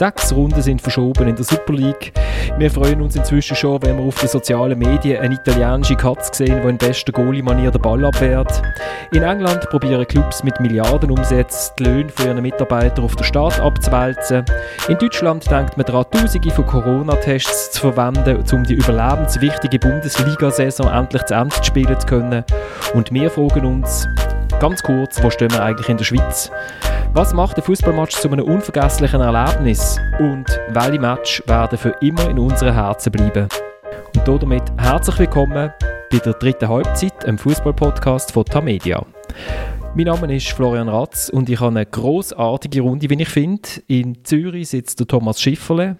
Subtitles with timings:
[0.00, 2.14] Sechs Runden sind verschoben in der Super League.
[2.56, 6.62] Wir freuen uns inzwischen schon, wenn wir auf den sozialen Medien eine italienische Katze sehen,
[6.62, 8.62] die in bester Goalie-Manier den Ball abwehrt.
[9.12, 14.42] In England probieren Clubs mit Milliardenumsätzen die Löhne von ihren Mitarbeitern auf den Staat abzuwälzen.
[14.88, 21.26] In Deutschland denkt man daran, Tausende von Corona-Tests zu verwenden, um die überlebenswichtige Bundesliga-Saison endlich
[21.26, 22.42] zu Ende spielen zu können.
[22.94, 24.08] Und wir fragen uns,
[24.60, 26.50] ganz kurz, wo stehen wir eigentlich in der Schweiz?
[27.12, 29.98] Was macht der Fußballmatch zu einem unvergesslichen Erlebnis?
[30.20, 33.48] Und welche Match werden für immer in unseren Herzen bleiben?
[34.16, 35.72] Und damit herzlich willkommen
[36.08, 39.04] bei der dritten Halbzeit, einem Fußballpodcast von Tamedia.
[39.96, 43.68] Mein Name ist Florian Ratz und ich habe eine großartige Runde, wie ich finde.
[43.88, 45.96] In Zürich sitzt der Thomas Schifferle,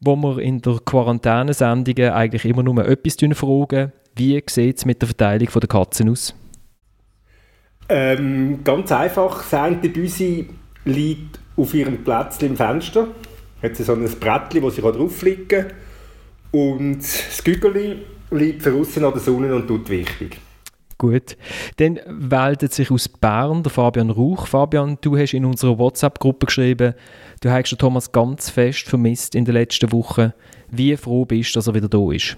[0.00, 3.92] wo wir in der Quarantänesendung eigentlich immer nur etwas fragen.
[4.16, 6.34] Wie sieht es mit der Verteilung der Katzen aus?
[7.90, 10.48] Ähm, ganz einfach, Santi Büsi
[10.84, 13.08] liegt auf ihrem Platz im Fenster.
[13.60, 15.66] Hat sie so ein Brettchen, wo sie drauf liegen kann.
[16.52, 17.98] Und das Gügeli
[18.30, 20.38] liegt draußen an der Sonne und tut wichtig.
[20.98, 21.36] Gut.
[21.78, 24.46] Dann meldet sich aus Bern der Fabian Rauch.
[24.46, 26.94] Fabian, du hast in unserer WhatsApp-Gruppe geschrieben,
[27.40, 30.32] du hast Thomas ganz fest vermisst in den letzten Wochen.
[30.70, 32.36] Wie froh bist du, dass er wieder da ist?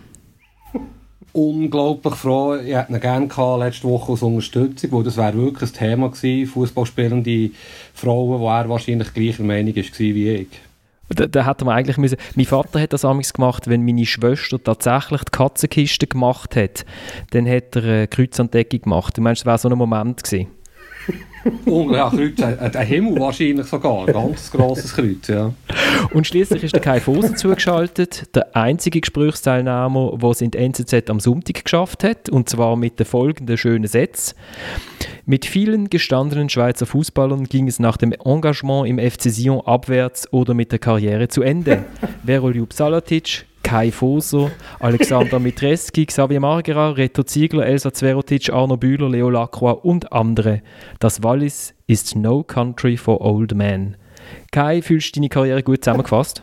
[1.32, 2.56] Unglaublich froh.
[2.56, 6.10] Ich hätte ihn gerne gehabt, letzte Woche als Unterstützung, weil das wäre wirklich ein Thema
[6.10, 6.50] gewesen.
[6.50, 7.50] Fußballspielende
[7.94, 10.48] Frauen, wo er wahrscheinlich gleicher Meinung war wie ich.
[11.08, 12.16] Da, da hätte man eigentlich müssen.
[12.36, 16.84] Mein Vater hat das amigs gemacht, wenn meine Schwester tatsächlich die Katzenkiste gemacht hat,
[17.30, 19.16] dann hat er eine Kreuzentdeckung gemacht.
[19.16, 20.48] Du meinst, das wäre so ein Moment gewesen?
[21.64, 25.52] Und ja, Kreuz, ein Himmel wahrscheinlich sogar, ein ganz grosses Kreuz, ja.
[26.12, 31.10] Und schließlich ist der Kai Foser zugeschaltet, der einzige Gesprächsteilnehmer, der es in der NZZ
[31.10, 34.34] am Sonntag geschafft hat, und zwar mit den folgenden schönen Sätzen.
[35.24, 40.54] Mit vielen gestandenen Schweizer Fußballern ging es nach dem Engagement im FC Sion abwärts oder
[40.54, 41.84] mit der Karriere zu Ende.
[42.24, 44.50] Veroljub Salatic, Kai Foser,
[44.80, 50.62] Alexander Mitreski, Xavier Margera, Reto Ziegler, Elsa Zverotic, Arno Bühler, Leo Lacroix und andere.
[50.98, 53.96] Das Wallis ist no country for old men.
[54.50, 56.42] Kai, fühlst du deine Karriere gut zusammengefasst?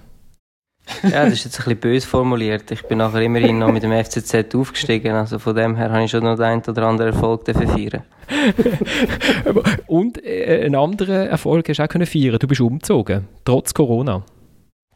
[1.04, 2.72] ja, das ist jetzt ein bisschen böse formuliert.
[2.72, 5.14] Ich bin nachher immerhin noch mit dem FCZ aufgestiegen.
[5.14, 8.04] Also von dem her habe ich schon noch den einen oder anderen Erfolg feiern
[9.88, 14.24] Und äh, einen anderen Erfolg hast du auch feiern Du bist umgezogen, trotz Corona.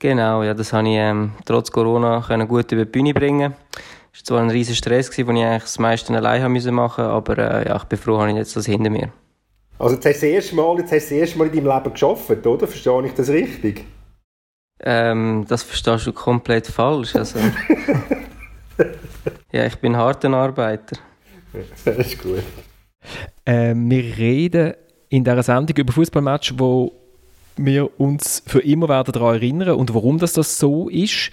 [0.04, 3.54] Genau, ja, das habe ich ähm, trotz Corona können gut über die Bühne bringen.
[4.12, 7.04] Es war zwar ein riesiger Stress, gewesen, den ich eigentlich das meiste allein machen musste,
[7.04, 9.14] aber äh, ja, ich bin froh, habe ich jetzt das hinter mir.
[9.80, 11.68] Also jetzt hast du das erste Mal, jetzt hast du das erste Mal in deinem
[11.68, 12.68] Leben geschafft, oder?
[12.68, 13.86] Verstehe ich das richtig?
[14.82, 17.16] Ähm, das verstehst du komplett falsch.
[17.16, 17.40] Also,
[19.54, 20.98] ja, ich bin harter Arbeiter.
[21.86, 22.44] Das ist gut.
[23.46, 24.74] Ähm, wir reden
[25.08, 26.92] in dieser Sendung über Fußballmatch, wo
[27.58, 31.32] wir uns für immer werden daran erinnern und warum das, das so ist.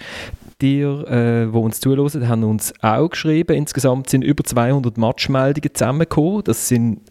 [0.61, 3.55] Die, äh, die uns zuhören, haben uns auch geschrieben.
[3.55, 6.43] Insgesamt sind über 200 Matchmeldungen zusammengekommen.
[6.43, 7.01] Das sind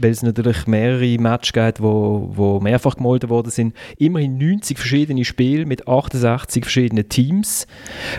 [0.00, 3.74] weil es natürlich mehrere Matches gibt, wo, wo mehrfach gemolden worden sind.
[3.98, 7.66] Immerhin 90 verschiedene Spiele mit 68 verschiedenen Teams.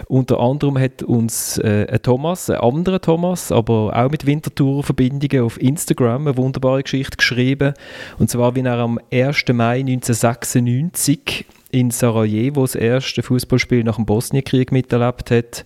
[0.07, 5.61] Unter anderem hat uns äh, ein Thomas, ein anderer Thomas, aber auch mit Wintertour-Verbindungen auf
[5.61, 7.73] Instagram eine wunderbare Geschichte geschrieben.
[8.17, 9.45] Und zwar, wie er am 1.
[9.53, 15.65] Mai 1996 in Sarajevo das erste Fußballspiel nach dem Bosnienkrieg miterlebt hat.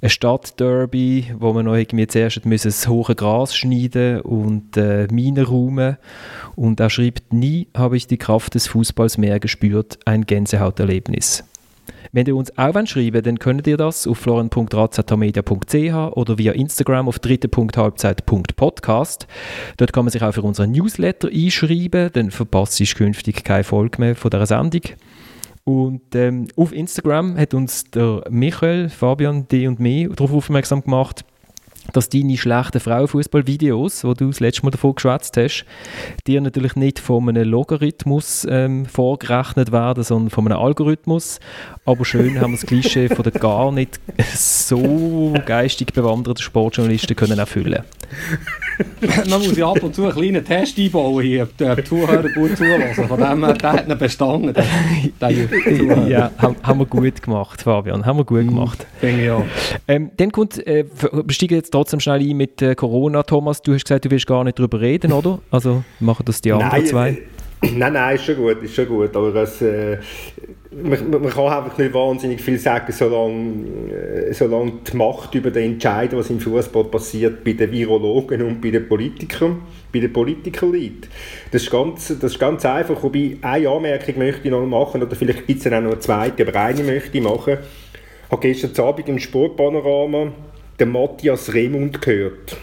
[0.00, 5.44] Ein Stadtderby, wo man noch irgendwie zuerst müssen das hohe Gras schneiden und äh, Minen
[5.44, 5.98] räumen.
[6.56, 11.44] Und er schreibt, nie habe ich die Kraft des Fußballs mehr gespürt, ein Gänsehauterlebnis.
[12.12, 17.18] Wenn ihr uns auch schreiben dann könnt ihr das auf florian.razatamedia.ch oder via Instagram auf
[17.18, 19.26] dritte.halbzeit.podcast.
[19.76, 24.00] Dort kann man sich auch für unseren Newsletter einschreiben, dann verpasst ihr künftig keine Folge
[24.00, 24.82] mehr von dieser Sendung.
[25.64, 31.24] Und ähm, auf Instagram hat uns der Michael, Fabian, D und mich darauf aufmerksam gemacht,
[31.92, 35.64] dass deine schlechten Frauenfußballvideos, wo du das letzte Mal davon geschwätzt hast,
[36.26, 41.40] dir natürlich nicht von einem Logarithmus ähm, vorgerechnet werden, sondern von einem Algorithmus.
[41.84, 44.00] Aber schön haben wir das Klischee von der gar nicht
[44.34, 47.84] so geistig bewanderten Sportjournalisten können erfüllen.
[49.28, 52.56] Man muss ja ab und zu einen kleinen Test einbauen hier, ob die Zuhörer gut
[52.56, 53.08] zulassen.
[53.08, 54.54] Von dem her, der hat ihn bestanden.
[54.54, 54.64] Der,
[55.20, 58.04] der ja, haben, wir gut gemacht, Fabian.
[58.04, 58.86] Haben wir gut mhm, gemacht.
[59.02, 59.44] Denke ich auch.
[59.88, 60.84] Ähm, dann kommt, äh,
[61.24, 63.62] bestiege jetzt trotzdem schnell ein mit äh, Corona, Thomas.
[63.62, 65.40] Du hast gesagt, du willst gar nicht darüber reden, oder?
[65.50, 67.10] Also machen das die anderen nein, zwei.
[67.62, 69.14] Äh, nein, nein, ist schon gut, ist schon gut.
[69.16, 69.98] Aber das, äh,
[70.82, 75.72] man, man, kann einfach nicht wahnsinnig viel sagen, solange, äh, solange die Macht über den
[75.72, 79.62] Entscheid, was im Fußball passiert, bei den Virologen und bei den Politikern,
[79.92, 81.08] bei den Politikern liegt.
[81.50, 83.02] Das ist ganz, das ist ganz einfach.
[83.02, 86.46] Wobei, eine Anmerkung möchte ich noch machen, oder vielleicht gibt es auch noch eine zweite,
[86.46, 87.58] aber eine möchte ich machen.
[88.26, 90.32] Ich habe gestern Abend im Sportpanorama
[90.80, 92.56] den Matthias Remund gehört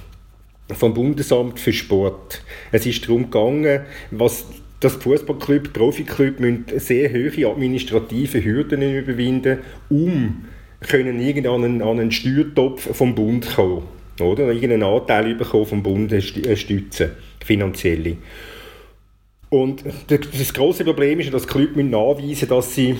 [0.74, 2.42] vom Bundesamt für Sport.
[2.72, 3.82] Es ist darum gegangen,
[4.12, 4.46] was
[4.82, 10.46] dass Fußballclub, Profiklub müssen sehr hohe administrative Hürden überwinden, um
[10.82, 13.84] können irgendeinen an einen Steuertopf vom Bund kommen,
[14.20, 17.12] oder irgendeinen Anteil bekommen vom Bund stützen,
[17.46, 18.18] finanzielle.
[19.50, 22.98] Und das große Problem ist, dass die Clubs nachweisen müssen, dass sie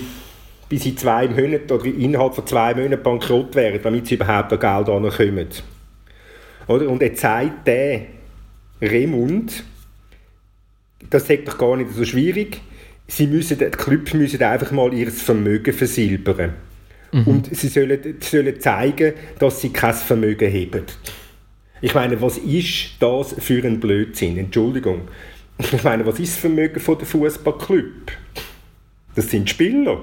[0.68, 4.60] bis in zwei Monaten oder innerhalb von zwei Monaten bankrott wären, damit sie überhaupt an
[4.60, 5.48] Geld ankommen.
[6.68, 6.88] Oder?
[6.88, 8.02] Und er zeigt der
[8.80, 9.64] Remund,
[11.10, 12.60] das ist doch gar nicht so schwierig.
[13.06, 16.54] Sie müssen, die Clubs müssen einfach mal ihr Vermögen versilbern.
[17.12, 17.26] Mhm.
[17.26, 20.84] Und sie sollen, sollen zeigen, dass sie kein Vermögen haben.
[21.80, 24.38] Ich meine, was ist das für ein Blödsinn?
[24.38, 25.02] Entschuldigung.
[25.58, 28.12] Ich meine, was ist das Vermögen von der Fußballclub?
[29.14, 30.00] Das sind Spieler.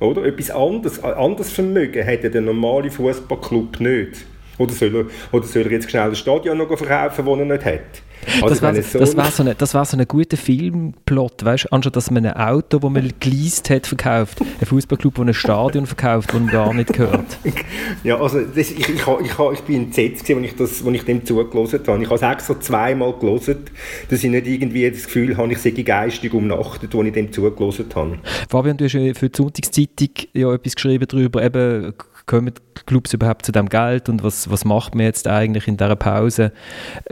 [0.00, 0.24] Oder?
[0.24, 4.26] Etwas anderes, anderes Vermögen hätte der normale Fußballclub nicht.
[4.58, 7.64] Oder soll, er, oder soll er jetzt schnell ein Stadion noch verkaufen, das er nicht
[7.64, 8.02] hat?
[8.42, 11.96] Also das so, das wär so, eine, wär so ein guter Filmplot, weißt du, anstatt
[11.96, 16.30] dass man ein Auto, das man geleast hat, verkauft, ein Fußballclub, der ein Stadion verkauft,
[16.32, 17.38] das man gar nicht gehört.
[18.04, 21.24] ja, also das, ich, ich, ich, ich bin entsetzt, als ich, das, als ich dem
[21.24, 22.02] zugelassen habe.
[22.02, 23.64] Ich habe es extra zweimal gelesen,
[24.08, 27.86] dass ich nicht irgendwie das Gefühl habe, ich sei geistig umnachtet, als ich dem zugelassen
[27.94, 28.18] habe.
[28.48, 31.94] Fabian, du hast für die Sonntagszeitung ja etwas geschrieben darüber, eben
[32.28, 35.76] kommen die Clubs überhaupt zu dem Geld und was, was macht man jetzt eigentlich in
[35.76, 36.52] dieser Pause?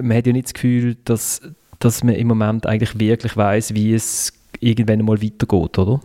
[0.01, 1.41] Man hat ja nicht das Gefühl, dass,
[1.81, 6.01] dass man im Moment eigentlich wirklich weiß, wie es irgendwann mal weitergeht, oder?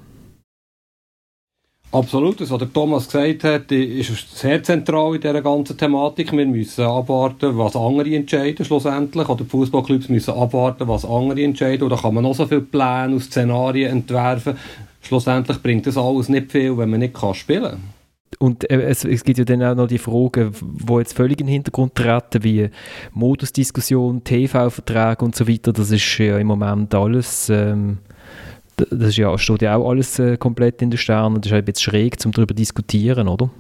[1.94, 6.32] Absolut, das, was der Thomas gesagt hat, ist sehr zentral in dieser ganzen Thematik.
[6.32, 9.28] Wir müssen abwarten, was andere entscheiden schlussendlich.
[9.28, 11.84] Oder die Fußballclubs müssen abwarten, was andere entscheiden.
[11.84, 14.58] Oder kann man noch so viele Pläne und Szenarien entwerfen.
[15.02, 18.01] Schlussendlich bringt das alles nicht viel, wenn man nicht spielen kann
[18.42, 21.46] und äh, es, es, gibt ja dann auch noch die Fragen, die jetzt völlig in
[21.46, 22.70] den Hintergrund treten, wie
[23.14, 25.72] Modusdiskussion, TV-Verträge und so weiter.
[25.72, 28.00] Das ist ja im Moment alles, ähm,
[28.78, 31.36] das ist ja, steht ja auch alles äh, komplett in den Sternen.
[31.36, 33.52] Das ist halt jetzt schräg, um darüber zu diskutieren, oder?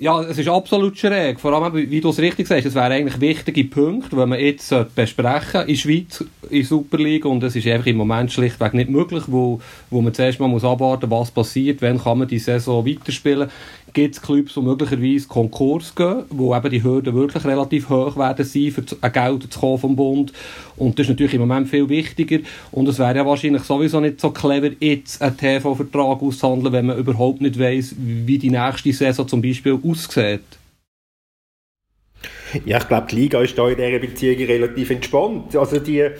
[0.00, 1.40] Ja, es ist absolut schräg.
[1.40, 4.72] Vor allem, wie du es richtig sagst, es wären eigentlich wichtige Punkte, die man jetzt
[4.94, 7.28] besprechen in der Schweiz, in der Superliga.
[7.28, 9.60] Und es ist einfach im Moment schlichtweg nicht möglich, wo,
[9.90, 13.50] wo man zuerst mal muss abwarten muss, was passiert, wann kann man die Saison weiterspielen
[13.98, 18.44] gibt es Clubs, die möglicherweise Konkurs gehen, wo eben die Hürden wirklich relativ hoch werden
[18.44, 20.32] sein, für Geld zu kommen vom Bund.
[20.76, 22.38] Und das ist natürlich im Moment viel wichtiger.
[22.70, 26.98] Und es wäre ja wahrscheinlich sowieso nicht so clever, jetzt einen TV-Vertrag auszuhandeln, wenn man
[26.98, 30.42] überhaupt nicht weiß, wie die nächste Saison zum Beispiel aussieht.
[32.64, 35.54] Ja, ich glaube, die Liga ist da in dieser Beziehung relativ entspannt.
[35.56, 36.12] Also die, äh,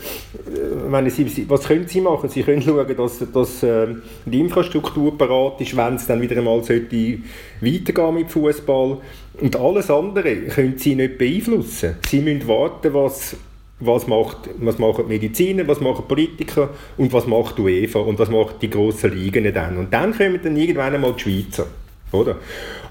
[0.88, 2.28] meine, sie, was können sie machen?
[2.28, 3.86] Sie können schauen, dass, dass äh,
[4.26, 7.18] die Infrastruktur parat ist, wenn es dann wieder einmal sollte
[7.60, 8.98] weitergehen mit Fußball.
[9.40, 11.96] Und alles andere können sie nicht beeinflussen.
[12.08, 13.36] Sie müssen warten, was
[13.80, 18.18] was macht, was machen die Mediziner, was machen Politiker und was macht die UEFA und
[18.18, 19.76] was macht die grossen Ligen dann.
[19.76, 21.66] Und dann kommen dann irgendwann einmal die Schweizer.
[22.10, 22.36] Oder?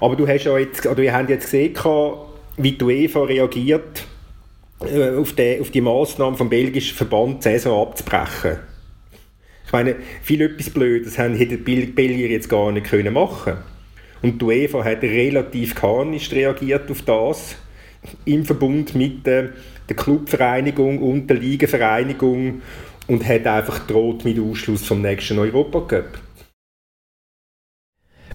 [0.00, 1.74] Aber du hast ja jetzt, oder wir haben jetzt gesehen,
[2.58, 4.04] wie die UEFA reagiert
[4.80, 8.58] äh, auf, die, auf die Massnahme vom belgischen Verband, die Saison abzubrechen.
[9.66, 13.58] Ich meine, viel etwas Blödes haben die Belgier jetzt gar nicht können machen
[14.22, 17.56] Und die UEFA hat relativ kanisch reagiert auf das,
[18.24, 19.50] im Verbund mit der,
[19.88, 22.62] der Clubvereinigung und der Ligavereinigung
[23.08, 26.18] und hat einfach droht mit Ausschluss vom nächsten Europacup.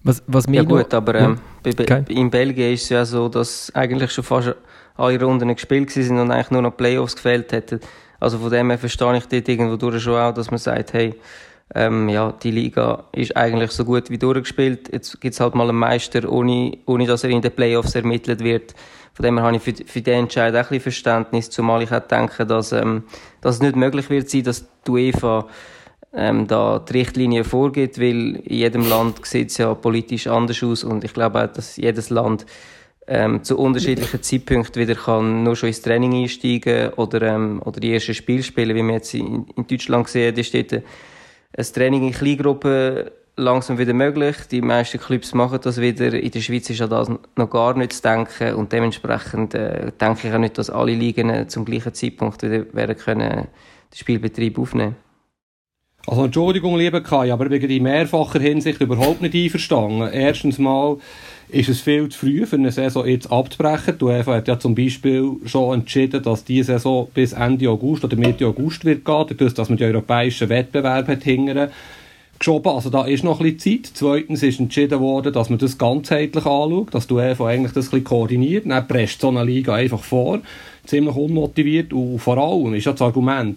[0.03, 1.71] Was, was ja gut, aber ähm, ja.
[1.71, 2.03] okay.
[2.09, 4.53] in Belgien ist es ja so, dass eigentlich schon fast
[4.95, 7.79] alle Runden gespielt sind und eigentlich nur noch Playoffs gefällt hätten.
[8.19, 11.15] Also von dem her verstehe ich dort irgendwo durch schon auch, dass man sagt, hey,
[11.75, 14.91] ähm, ja, die Liga ist eigentlich so gut wie durchgespielt.
[14.91, 18.43] Jetzt gibt es halt mal einen Meister, ohne, ohne dass er in den Playoffs ermittelt
[18.43, 18.75] wird.
[19.13, 21.91] Von dem her habe ich für, für den Entscheid auch ein bisschen Verständnis, zumal ich
[21.91, 23.03] auch denke, dass, ähm,
[23.41, 25.47] dass es nicht möglich wird sein, dass die UEFA
[26.15, 30.83] ähm, da die Richtlinie vorgibt, weil in jedem Land sieht es ja politisch anders aus
[30.83, 32.45] und ich glaube auch, dass jedes Land
[33.07, 37.93] ähm, zu unterschiedlichen Zeitpunkten wieder kann nur schon ins Training einsteigen oder, ähm, oder die
[37.93, 42.13] ersten Spiele spielen, wie wir jetzt in, in Deutschland sehen, da steht ein Training in
[42.13, 44.35] Kleingruppen langsam wieder möglich.
[44.51, 46.13] Die meisten Clubs machen das wieder.
[46.13, 50.27] In der Schweiz ist ja das noch gar nicht zu denken und dementsprechend äh, denke
[50.27, 53.47] ich auch nicht, dass alle Ligen zum gleichen Zeitpunkt wieder werden können
[53.91, 54.95] den Spielbetrieb aufnehmen
[56.05, 60.09] Also Entschuldigung, lieber Kai, aber ich bin in mehrfacher Hinsicht überhaupt nicht einverstanden.
[60.11, 60.97] Erstens mal
[61.47, 63.97] ist es viel zu früh für eine Saison jetzt abzubrechen.
[63.97, 68.17] Die UEFA hat ja zum Beispiel schon entschieden, dass diese Saison bis Ende August oder
[68.17, 71.69] Mitte August wird gehen, dadurch, dass man die europäischen Wettbewerbe hingern
[72.37, 72.73] geschoben.
[72.73, 73.91] Also da ist noch ein bisschen Zeit.
[73.93, 77.91] Zweitens ist entschieden worden, dass man das ganzheitlich anschaut, dass die UEFA eigentlich das ein
[77.91, 78.65] bisschen koordiniert.
[78.67, 80.41] Dann presst so eine Liga einfach vor.
[80.85, 83.55] Ziemlich unmotiviert und vor allem ist ja das Argument,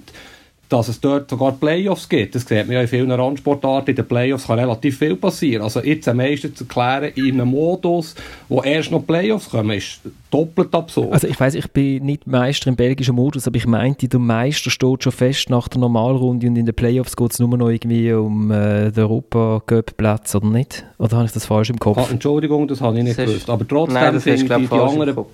[0.68, 2.34] dass es dort sogar Playoffs gibt.
[2.34, 3.90] Das sieht man ja in vielen Randsportarten.
[3.90, 5.62] In den Playoffs kann relativ viel passieren.
[5.62, 8.14] Also jetzt am meisten zu erklären in einem Modus,
[8.48, 11.12] wo erst noch Playoffs kommen, ist doppelt absurd.
[11.12, 14.70] Also ich weiß, ich bin nicht Meister im belgischen Modus, aber ich meinte, der Meister
[14.70, 18.12] steht schon fest nach der Normalrunde und in den Playoffs geht es nur noch irgendwie
[18.12, 20.84] um äh, den Europa-Cup-Platz, oder nicht?
[20.98, 21.98] Oder habe ich das falsch im Kopf?
[21.98, 23.48] Ah, Entschuldigung, das habe ich nicht gewusst.
[23.48, 25.24] Aber trotzdem finde ich die, die anderen...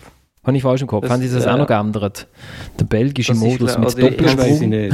[0.45, 1.03] Habe ich falsch im Kopf?
[1.03, 2.27] Das, Haben Sie das äh, auch noch geändert?
[2.79, 4.71] Der belgische Modus mit Doppelsprung?
[4.71, 4.91] nein,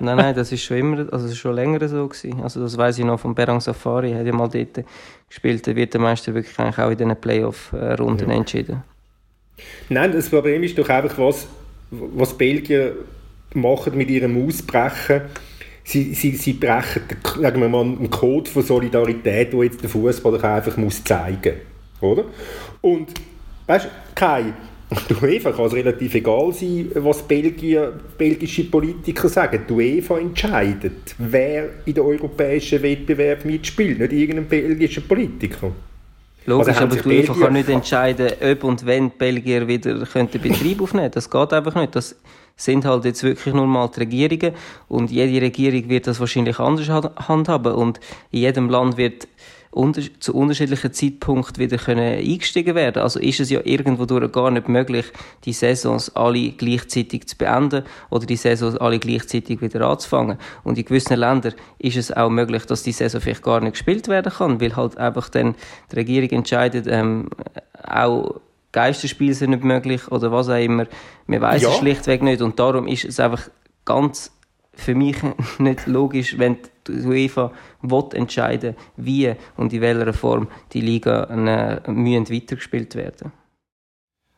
[0.00, 2.40] nein, das ist schon immer, also ist schon länger so gewesen.
[2.42, 4.84] Also das weiß ich noch von Berang Safari, hat ja mal dort
[5.28, 8.36] gespielt, da wird der Meister wirklich eigentlich auch in diesen Playoff-Runden ja.
[8.36, 8.84] entschieden.
[9.88, 11.48] Nein, das Problem ist doch einfach, was,
[11.90, 12.94] was Belgier
[13.54, 15.22] machen mit ihrem Ausbrechen.
[15.82, 17.02] Sie, sie, sie brechen
[17.40, 21.56] sagen wir mal, einen Code von Solidarität, den jetzt der Fußballer einfach muss zeigen
[22.00, 22.20] muss.
[22.80, 23.08] Und
[23.72, 24.52] weißt, Kai,
[25.08, 29.64] der UEFA kann es relativ egal sein, was Belgier, belgische Politiker sagen.
[29.68, 35.72] Die UEFA entscheidet, wer in den europäischen Wettbewerb mitspielt, nicht irgendein belgischer Politiker.
[36.44, 40.82] Logisch, also aber die UEFA kann nicht entscheiden, ob und wenn die Belgier wieder Betrieb
[40.82, 41.10] aufnehmen können.
[41.12, 41.94] Das geht einfach nicht.
[41.94, 42.16] Das
[42.56, 44.54] sind halt jetzt wirklich nur mal die Regierungen
[44.88, 48.00] und jede Regierung wird das wahrscheinlich anders handhaben und
[48.30, 49.26] in jedem Land wird
[49.72, 53.02] unter zu unterschiedlichen Zeitpunkten wieder können eingestiegen werden.
[53.02, 55.06] Also ist es ja irgendwo durch gar nicht möglich,
[55.44, 60.36] die Saisons alle gleichzeitig zu beenden oder die Saisons alle gleichzeitig wieder anzufangen.
[60.62, 64.08] Und in gewissen Ländern ist es auch möglich, dass die Saison vielleicht gar nicht gespielt
[64.08, 65.54] werden kann, weil halt einfach dann
[65.90, 67.30] die Regierung entscheidet, ähm,
[67.82, 68.40] auch
[68.72, 70.86] Geisterspiele sind nicht möglich oder was auch immer.
[71.26, 71.70] Man weiß ja.
[71.70, 73.48] es schlichtweg nicht und darum ist es einfach
[73.86, 74.32] ganz
[74.74, 75.16] für mich
[75.58, 76.58] nicht logisch, wenn
[76.88, 83.32] die UEFA will entscheiden wie und in welcher Form die Liga äh, müssen weitergespielt werden.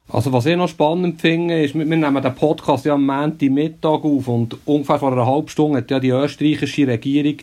[0.08, 4.28] Also was ich noch spannend finde, ist, wir nehmen den Podcast ja am Montagmittag auf
[4.28, 7.38] und ungefähr vor einer halben Stunde hat ja die österreichische Regierung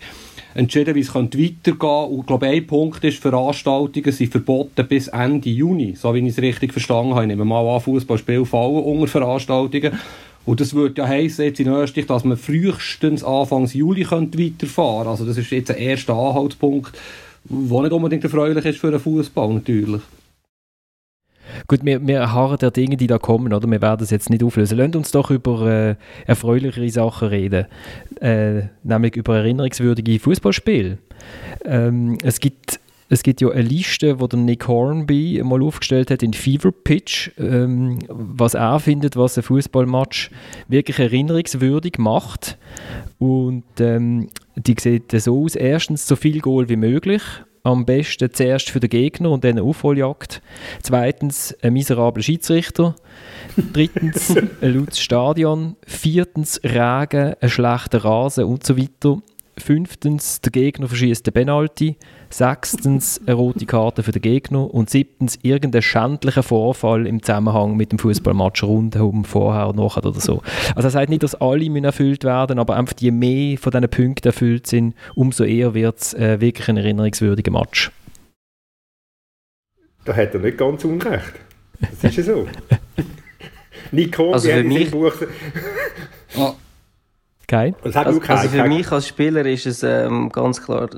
[0.54, 1.88] entschieden, wie es weitergehen könnte.
[1.88, 6.28] Und ich glaube, ein Punkt ist, Veranstaltungen sind verboten bis Ende Juni, so wie ich
[6.28, 7.24] es richtig verstanden habe.
[7.24, 10.00] Ich nehme mal an, Fußballspiel fallen unter Veranstaltungen.
[10.46, 15.06] Und das würde ja heissen jetzt in Österreich, dass man frühestens Anfang Juli könnte weiterfahren
[15.06, 15.10] könnte.
[15.10, 16.98] Also das ist jetzt ein erster Anhaltspunkt,
[17.44, 20.02] der nicht unbedingt erfreulich ist für den Fußball natürlich.
[21.68, 23.70] Gut, wir, wir harren der Dinge, die da kommen, oder?
[23.70, 24.78] Wir werden es jetzt nicht auflösen.
[24.78, 27.66] Lasst uns doch über äh, erfreulichere Sachen reden,
[28.20, 30.98] äh, nämlich über erinnerungswürdige Fußballspiele.
[31.66, 32.80] Ähm, es gibt
[33.12, 38.00] es gibt ja eine Liste, die Nick Hornby mal aufgestellt hat in Fever Pitch, ähm,
[38.08, 40.32] was er findet, was ein Fußballmatch
[40.70, 42.58] wirklich erinnerungswürdig macht.
[43.20, 47.22] Und ähm, die sieht so aus: erstens so viel Goal wie möglich.
[47.64, 50.42] Am besten zuerst für den Gegner und dann eine Aufholjagd.
[50.82, 52.96] Zweitens ein miserabler Schiedsrichter.
[53.56, 55.76] Drittens ein lautes Stadion.
[55.86, 59.22] Viertens Regen, ein schlechter Rasen und so weiter.
[59.58, 61.98] Fünftens der Gegner verschießt den Penalty
[62.34, 67.92] sechstens eine rote Karte für den Gegner und siebtens irgendein schändlicher Vorfall im Zusammenhang mit
[67.92, 70.42] dem Fußballmatch rundherum, vorher und nachher oder so.
[70.76, 73.90] Also er sagt nicht, dass alle müssen erfüllt werden, aber einfach je mehr von diesen
[73.90, 77.92] Punkten erfüllt sind, umso eher wird es äh, wirklich ein erinnerungswürdiger Match.
[80.06, 81.34] Da hat er nicht ganz unrecht.
[81.80, 82.48] Das ist ja so.
[83.92, 84.92] Nico, also für mich...
[84.92, 85.14] Buch...
[86.38, 86.54] oh.
[87.48, 87.76] Kein?
[87.84, 90.90] Also, also, für mich als Spieler ist es ähm, ganz klar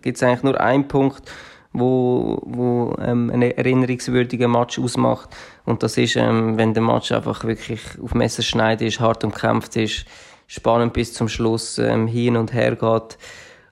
[0.00, 1.30] gibt es eigentlich nur einen Punkt,
[1.72, 5.30] wo, wo ähm, einen erinnerungswürdigen Match ausmacht.
[5.64, 10.04] Und das ist, ähm, wenn der Match einfach wirklich auf Messerschneide ist, hart umkämpft ist,
[10.46, 13.18] spannend bis zum Schluss ähm, hin und her geht.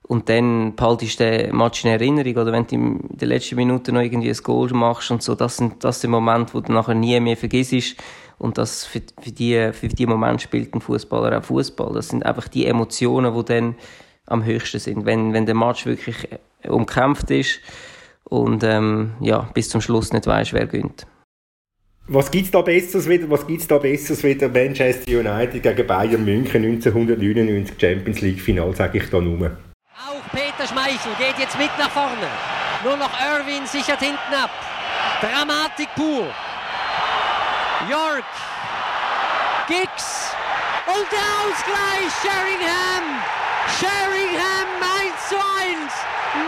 [0.03, 2.37] Und dann behaltest du den Match in Erinnerung.
[2.37, 5.59] Oder wenn du in der letzten Minute noch irgendwie ein Goal machst und so, das
[5.59, 7.97] sind, das sind Momente, wo du nachher nie mehr vergisst.
[8.39, 11.93] Und das für, für die, für die Momente spielt ein Fußballer auch Fußball.
[11.93, 13.75] Das sind einfach die Emotionen, die dann
[14.31, 16.29] am höchsten sind, wenn, wenn der Match wirklich
[16.63, 17.61] äh, umkämpft ist
[18.25, 21.07] und ähm, ja, bis zum Schluss nicht weiß, wer gewinnt.
[22.07, 23.31] Was gibt es da Besseres wieder?
[23.31, 28.99] Was gibt's da Besseres wieder Manchester United gegen Bayern München 1999 Champions League Final, sage
[28.99, 29.47] ich da nur.
[29.47, 32.27] Auch Peter Schmeichel geht jetzt mit nach vorne.
[32.83, 34.51] Nur noch Irwin sichert hinten ab.
[35.21, 36.27] Dramatik pur.
[37.89, 38.25] York.
[39.69, 40.33] Giggs.
[40.87, 42.11] Und der Ausgleich.
[42.23, 43.23] Sheringham
[43.79, 45.93] Sheringham 1 zu 1.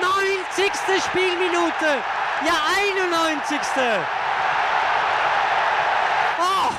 [0.01, 1.03] 90.
[1.05, 2.03] Spielminute.
[2.45, 3.59] Ja, 91.
[6.39, 6.71] Oh.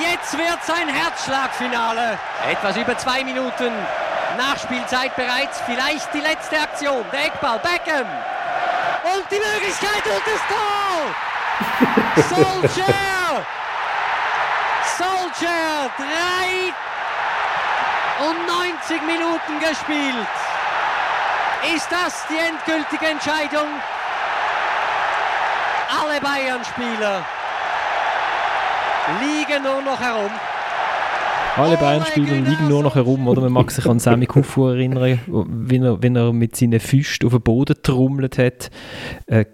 [0.00, 2.18] Jetzt wird sein Herzschlagfinale.
[2.50, 3.72] Etwas über zwei Minuten
[4.36, 5.60] Nachspielzeit bereits.
[5.64, 7.04] Vielleicht die letzte Aktion.
[7.12, 7.58] Der Eckball.
[7.60, 8.08] Beckham.
[9.04, 11.14] Und die Möglichkeit und das Tor.
[12.62, 13.46] Solskjaer.
[14.98, 15.90] Solskjaer.
[15.96, 16.72] Drei
[18.20, 20.28] und 90 Minuten gespielt.
[21.74, 23.68] Ist das die endgültige Entscheidung?
[25.88, 27.24] Alle Bayern-Spieler
[29.20, 30.30] liegen nur noch herum.
[31.56, 33.42] Alle Bayern-Spieler liegen nur noch herum, oder?
[33.42, 37.32] Man mag sich an Sammy Kufu erinnern, wenn er, wenn er mit seinen Füßen auf
[37.32, 38.70] den Boden trommelt hat.
[39.26, 39.44] Äh,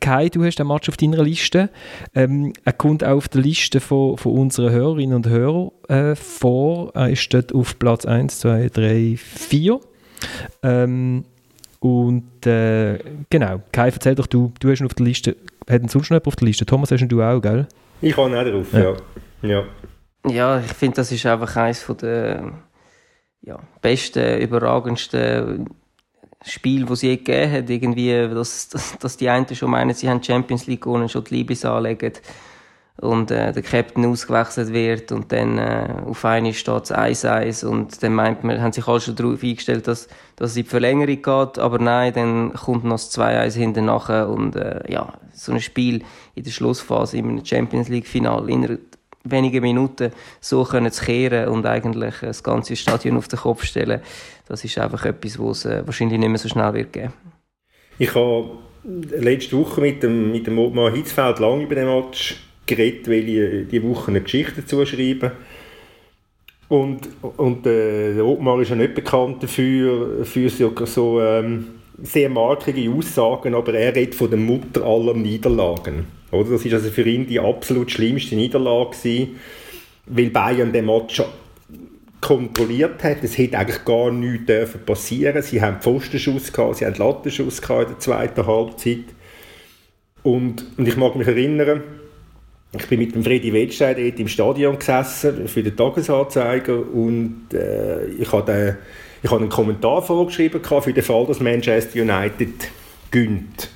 [0.00, 1.70] Kai, du hast den Match auf deiner Liste.
[2.14, 6.90] Ähm, er kommt auch auf der Liste von, von unseren Hörerinnen und Hörern äh, vor.
[6.94, 9.80] Er ist dort auf Platz 1, 2, 3, 4.
[10.62, 11.24] Ähm,
[11.80, 12.98] und äh,
[13.30, 15.36] genau, Kai, erzähl doch, du, du hast ihn auf der Liste,
[15.68, 16.66] hat ihn sonst noch auf der Liste?
[16.66, 17.66] Thomas, hast du auch, gell?
[18.00, 18.96] Ich habe ihn auch drauf, ja.
[19.42, 19.64] Ja, ja.
[20.30, 22.52] ja ich finde, das ist einfach eines der
[23.42, 25.66] ja, besten, überragendsten
[26.44, 30.08] Spiel, das sie je gegeben hat, irgendwie, dass, dass, dass die einen schon meinen, sie
[30.08, 32.12] haben Champions League gewonnen, schon die Liebes anlegen
[33.00, 38.02] und äh, der Captain ausgewechselt wird und dann äh, auf einmal steht es 1-1 und
[38.02, 41.22] dann meint man, haben sich alle schon darauf eingestellt, dass, dass es in die Verlängerung
[41.22, 45.60] geht, aber nein, dann kommt noch das 2-1 hinten nachher und äh, ja, so ein
[45.60, 46.02] Spiel
[46.34, 48.78] in der Schlussphase in einem Champions League Final in
[49.30, 54.00] wenigen Minuten so können zu kehren und eigentlich das ganze Stadion auf den Kopf stellen,
[54.46, 57.12] das ist einfach etwas, was es äh, wahrscheinlich nicht mehr so schnell wird geben.
[57.98, 58.50] Ich habe
[59.10, 63.68] letzte Woche mit dem, mit dem Ottmar Hitzfeld lange über den Match geredet, weil ich
[63.68, 65.32] die Woche eine Geschichte dazu schreibe.
[66.68, 71.66] Und, und äh, der Ottmar ist ja nicht bekannt dafür, für so, so ähm,
[72.02, 76.17] sehr markige Aussagen, aber er redet von der Mutter aller Niederlagen.
[76.30, 76.50] Oder?
[76.50, 79.36] Das ist also für ihn die absolut schlimmste Niederlage gewesen,
[80.06, 81.22] weil Bayern den Match
[82.20, 83.22] kontrolliert hat.
[83.22, 85.42] Es hätte eigentlich gar nichts dürfen passieren.
[85.42, 89.04] Sie haben Pfostenschuss gehabt, sie haben Lattenschuss gehabt in der zweiten Halbzeit.
[90.22, 91.82] Und, und ich mag mich erinnern,
[92.72, 98.30] ich bin mit dem Freddy Wettstein im Stadion gesessen für den Tagesanzeiger und äh, ich
[98.30, 98.76] habe
[99.22, 102.70] ich habe einen Kommentar vorgeschrieben für den Fall, dass Manchester United
[103.10, 103.70] gönnt.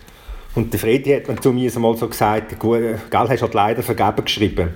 [0.54, 4.24] Und der Freddy hat mir zu mir mal so gesagt, gell, hast halt leider vergeben
[4.24, 4.70] geschrieben.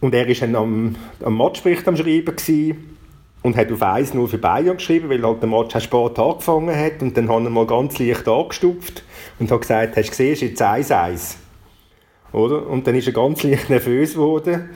[0.00, 2.96] Und er war dann am, am Matchbericht am Schreiben gewesen
[3.42, 7.02] und hat auf 1-0 für Bayern geschrieben, weil halt der Match spät angefangen hat.
[7.02, 9.04] Und dann hat er mal ganz leicht angestupft
[9.38, 11.36] und hat gesagt, hast du gesehen, ist jetzt 1-1.
[12.32, 12.66] Oder?
[12.66, 14.70] Und dann ist er ganz leicht nervös geworden.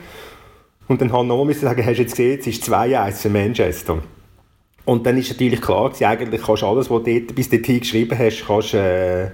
[0.87, 3.99] Und dann hat er nochmal sagen, hast du jetzt gesehen, es ist 2-1 für Manchester.
[4.85, 7.81] Und dann ist natürlich klar gewesen, eigentlich kannst du alles, was du dort, bis dorthin
[7.81, 9.31] geschrieben hast, kannst äh,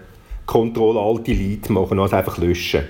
[0.47, 2.83] Ctrl-Alt-Delete machen, also einfach löschen.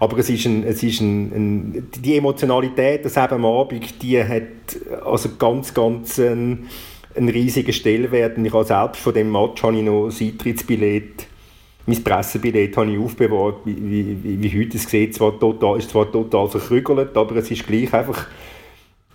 [0.00, 4.22] Aber es ist, ein, es ist ein, ein, die Emotionalität, das eben am Abend, die
[4.22, 4.42] hat
[5.04, 6.68] also ganz, ganz einen,
[7.16, 8.38] einen riesigen Stellenwert.
[8.38, 11.26] Und ich habe selbst von dem Match habe ich noch das Eintrittsbillett
[11.88, 15.14] mein Pressebillett habe ich aufbewahrt, wie, wie, wie heute es sieht.
[15.14, 18.26] Zwar total, ist zwar total verkrügelt, aber es ist gleich einfach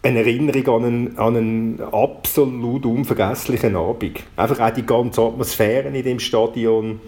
[0.02, 4.22] eine Erinnerung an einen, an einen absolut unvergesslichen Abend.
[4.36, 7.00] Einfach auch die ganze Atmosphäre in dem Stadion,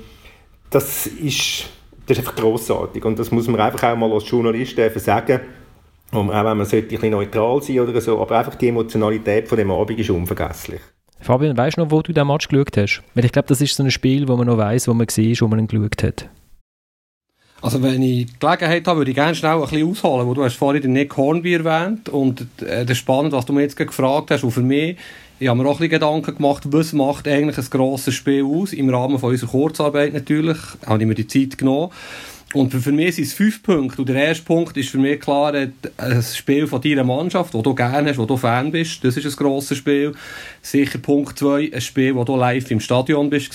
[0.75, 1.69] das ist,
[2.05, 3.05] das ist einfach grossartig.
[3.05, 5.39] Und das muss man einfach auch mal als Journalist sagen.
[6.11, 9.47] Und auch wenn man sollte ein bisschen neutral sein oder so, aber einfach die Emotionalität
[9.47, 10.81] von dem Abend ist unvergesslich.
[11.21, 13.01] Fabian, weißt du noch, wo du den Match geschaut hast?
[13.13, 15.37] Weil ich glaube, das ist so ein Spiel, wo man noch weiß, wo man gesehen
[15.39, 16.29] wo man ihn geschaut hat.
[17.61, 20.43] Also wenn ich die Gelegenheit habe, würde ich gerne schnell ein bisschen ausholen, wo du
[20.43, 23.77] hast vorhin den Nick Hornby erwähnt und äh, das ist spannend, was du mir jetzt
[23.77, 24.97] gefragt hast und für mich,
[25.39, 28.73] ich habe mir auch ein bisschen Gedanken gemacht, was macht eigentlich ein grosses Spiel aus,
[28.73, 31.91] im Rahmen von unserer Kurzarbeit natürlich, habe ich mir die Zeit genommen
[32.55, 34.01] und für mich sind es fünf Punkte.
[34.01, 37.75] Und der erste Punkt ist für mich klar, ein Spiel von deiner Mannschaft, das du
[37.75, 39.03] gerne hast, wo du Fan bist.
[39.03, 40.13] Das ist ein grosses Spiel.
[40.61, 43.53] Sicher Punkt zwei, ein Spiel, wo du live im Stadion bist.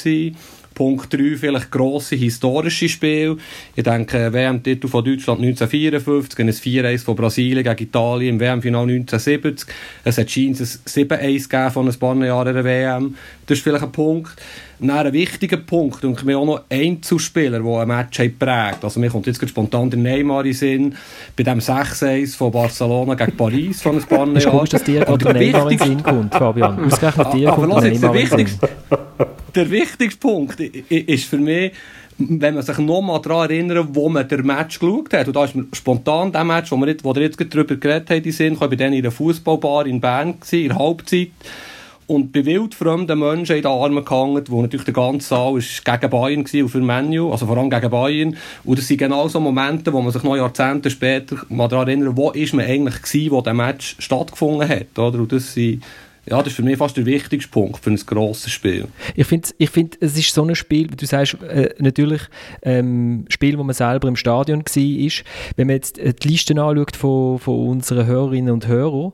[0.81, 3.37] Punkt 3 vielleicht grosse historische Spiele.
[3.77, 9.69] Ich denke, WM-Titel von Deutschland 1954, ein 4-1 von Brasilien gegen Italien im WM-Final 1970.
[10.05, 13.14] Es hat ein 7-1 gegeben von ein paar Jahren in der WM.
[13.45, 14.33] Das ist vielleicht ein Punkt.
[14.81, 18.83] Ein wichtiger Punkt, und mir auch noch Einzelspieler, der ein Match prägt.
[18.83, 20.95] Also mir kommt jetzt spontan der Neymar in Sinn,
[21.37, 24.37] bei dem 6-1 von Barcelona gegen Paris von ein paar Jahren.
[24.37, 26.87] Es ist komisch, dass dir gerade der Neymar in Sinn kommt, Fabian.
[26.87, 28.49] Ausgerechnet dir kommt der Neymar in Sinn.
[29.54, 31.72] Der wichtigste Punkt ist für mich,
[32.18, 35.44] wenn man sich noch mal daran erinnert, wo man den Match geschaut hat, und da
[35.44, 38.32] ist mir spontan der Match, wo wir jetzt, wo wir jetzt darüber geredet haben, die
[38.32, 41.30] sind, war dann in einer Fußballbar in Bern gewesen, in der Halbzeit,
[42.06, 46.10] und bei wildfremden Menschen in den Armen gehangen, wo natürlich der ganze Saal ist gegen
[46.10, 48.36] Bayern war und für Menu, also vor allem gegen Bayern.
[48.64, 52.16] Und das sind genau so Momente, wo man sich noch Jahrzehnte später mal daran erinnert,
[52.16, 55.20] wo ist man eigentlich gewesen, wo der Match stattgefunden hat, oder?
[55.20, 55.84] Und das sind
[56.31, 58.87] ja, das ist für mich fast der wichtigste Punkt für ein grosses Spiel.
[59.16, 62.23] Ich finde, ich find, es ist so ein Spiel, du sagst, äh, natürlich
[62.62, 65.25] ähm, Spiel, wo man selber im Stadion war, ist,
[65.57, 69.12] wenn man jetzt die Listen anschaut von, von unseren Hörerinnen und Hörern,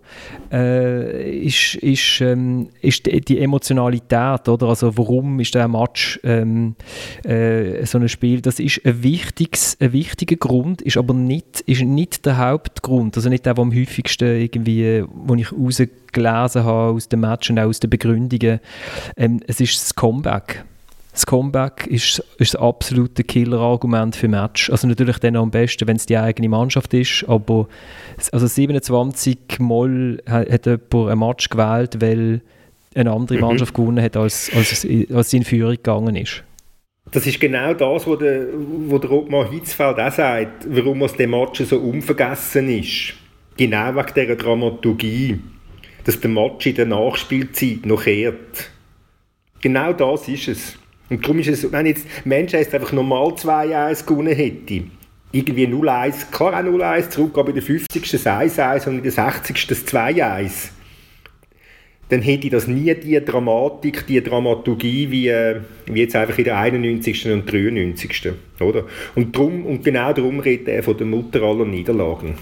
[0.53, 4.69] äh, ist, ist, ähm, ist die, die, Emotionalität, oder?
[4.69, 6.77] Also warum ist der Match ähm,
[7.25, 11.83] äh, so ein Spiel, das ist ein, wichtiges, ein wichtiger Grund, ist aber nicht, ist
[11.83, 17.09] nicht der Hauptgrund, also nicht der, der am häufigsten irgendwie, wo ich rausgelesen habe aus
[17.09, 18.61] dem Match und auch aus den Begründungen.
[19.17, 20.65] Ähm, es ist das Comeback.
[21.13, 24.69] Das Comeback ist, ist das absolute Killer-Argument für Match.
[24.69, 27.69] Also natürlich dann am besten, wenn es die eigene Mannschaft ist, aber
[28.33, 32.43] also 27 Mal hat, jemand ein Match gewählt, weil
[32.95, 33.45] eine andere mhm.
[33.45, 33.83] Mannschaft mhm.
[33.83, 36.43] gewonnen hat, als, als, als sie in Führung gegangen ist.
[37.13, 38.49] Das ist genau das, was der,
[38.89, 43.15] wo der Ottmar Hitzfeld auch sagt, warum aus dem Match so unvergessen ist.
[43.57, 45.39] Genau wegen dieser Dramaturgie
[46.07, 48.71] dass der Match in der Nachspielzeit noch kehrt.
[49.61, 50.79] Genau das ist es.
[51.11, 54.85] Und darum ist es, wenn jetzt Manchester einfach normal 2-1 gewonnen hätte,
[55.33, 58.11] irgendwie 0-1, klar auch 0-1 zurück, aber in der 50.
[58.11, 59.67] das 1-1 und in der 60.
[59.67, 60.71] das 2-1,
[62.09, 66.59] dann hätte das nie die Dramatik, die Dramaturgie wie, äh, wie jetzt einfach in der
[66.59, 67.33] 91.
[67.33, 68.33] und 93.
[68.61, 68.85] Oder?
[69.17, 72.37] Und, drum, und genau darum redet er von der Mutter aller Niederlagen.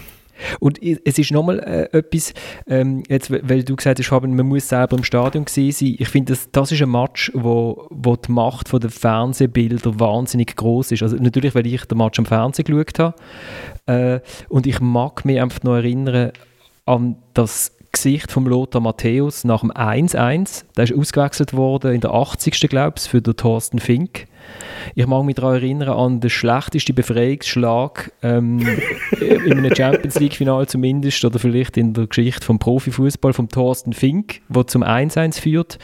[0.61, 2.35] Und es ist nochmal äh, etwas,
[2.67, 5.69] ähm, jetzt, weil du gesagt hast, man muss selber im Stadion sein.
[5.69, 10.93] Ich finde, das, das ist ein Match, wo, wo die Macht der Fernsehbilder wahnsinnig groß
[10.93, 11.03] ist.
[11.03, 13.15] Also natürlich, weil ich den Match am Fernsehen geschaut habe.
[13.87, 16.33] Äh, und ich mag mich einfach noch erinnern
[16.87, 20.65] an das Gesicht von Lothar Matthäus nach dem 1-1.
[20.77, 22.69] Der ist ausgewechselt worden in der 80.
[22.69, 24.27] glaube ich, für den Thorsten Fink.
[24.95, 28.61] Ich mag mich daran erinnern an den schlechtesten Befreiungsschlag ähm,
[29.21, 34.43] in einem Champions League-Final zumindest oder vielleicht in der Geschichte vom Profifußball von Thorsten Fink,
[34.49, 35.79] der zum 1-1 führt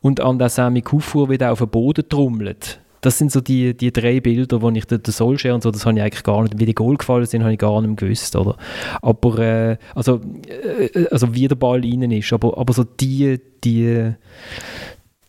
[0.00, 2.80] und an der Sami Kufur wieder auf den Boden trommelt.
[3.00, 5.86] Das sind so die, die drei Bilder, wo ich den, den Solskjaer und so, das
[5.86, 8.36] habe ich eigentlich gar nicht, wie die Goal gefallen sind, habe ich gar nicht gewusst,
[8.36, 8.56] oder?
[9.00, 14.12] Aber, äh, also, äh, also wie der Ball innen ist, aber, aber so die, die,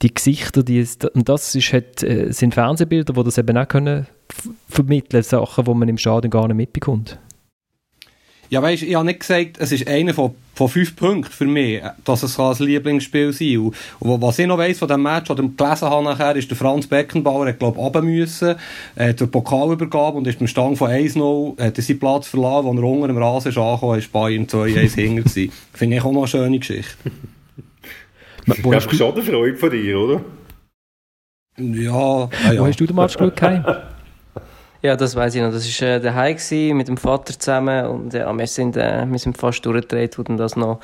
[0.01, 3.67] die Gesichter, die ist, und das ist, hat, äh, sind Fernsehbilder, die das eben auch
[3.67, 4.07] können
[4.67, 7.19] vermitteln, Sachen, die man im Stadion gar nicht mitbekommt.
[8.51, 11.81] Ja, weißt, ich habe nicht gesagt, es ist einer von, von fünf Punkten für mich,
[12.03, 14.11] dass es ein Lieblingsspiel sein kann.
[14.11, 16.85] Und, was ich noch weiss von dem Match, oder gelesen habe nachher, ist der Franz
[16.85, 18.55] Beckenbauer, hat, glaube ich, runter müssen,
[18.95, 22.65] äh, der Pokal übergab und ist beim Stand von 1-0, hat er seinen Platz verlassen,
[22.65, 25.51] wo er unter dem Rasen ist angekommen, ist Bayern 2-1 hinter gewesen.
[25.73, 26.97] Finde ich auch noch eine schöne Geschichte.
[28.45, 30.21] Das ist schon eine Freude von dir, oder?
[31.57, 32.59] Ja, ah, ja.
[32.59, 33.81] Wo hast du den Match geschaut?
[34.81, 35.51] Ja, das weiß ich noch.
[35.51, 39.37] Das war äh, daheim mit dem Vater zusammen und ja, wir, sind, äh, wir sind
[39.37, 40.79] fast durchgedreht, wo das noch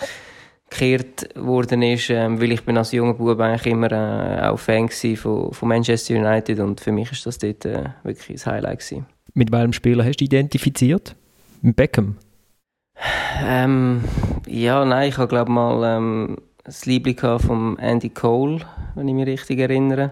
[0.69, 4.89] gekehrt worden ist, ähm, weil ich bin als junger Bub eigentlich immer äh, auch Fan
[4.89, 9.05] von, von Manchester United und für mich ist das dort äh, wirklich das Highlight gewesen.
[9.33, 11.15] Mit welchem Spieler hast du identifiziert?
[11.61, 12.17] Mit Beckham?
[13.43, 14.03] Ähm,
[14.47, 18.61] ja, nein, ich habe glaube mal ähm, das Liebling von Andy Cole,
[18.95, 20.11] wenn ich mich richtig erinnere.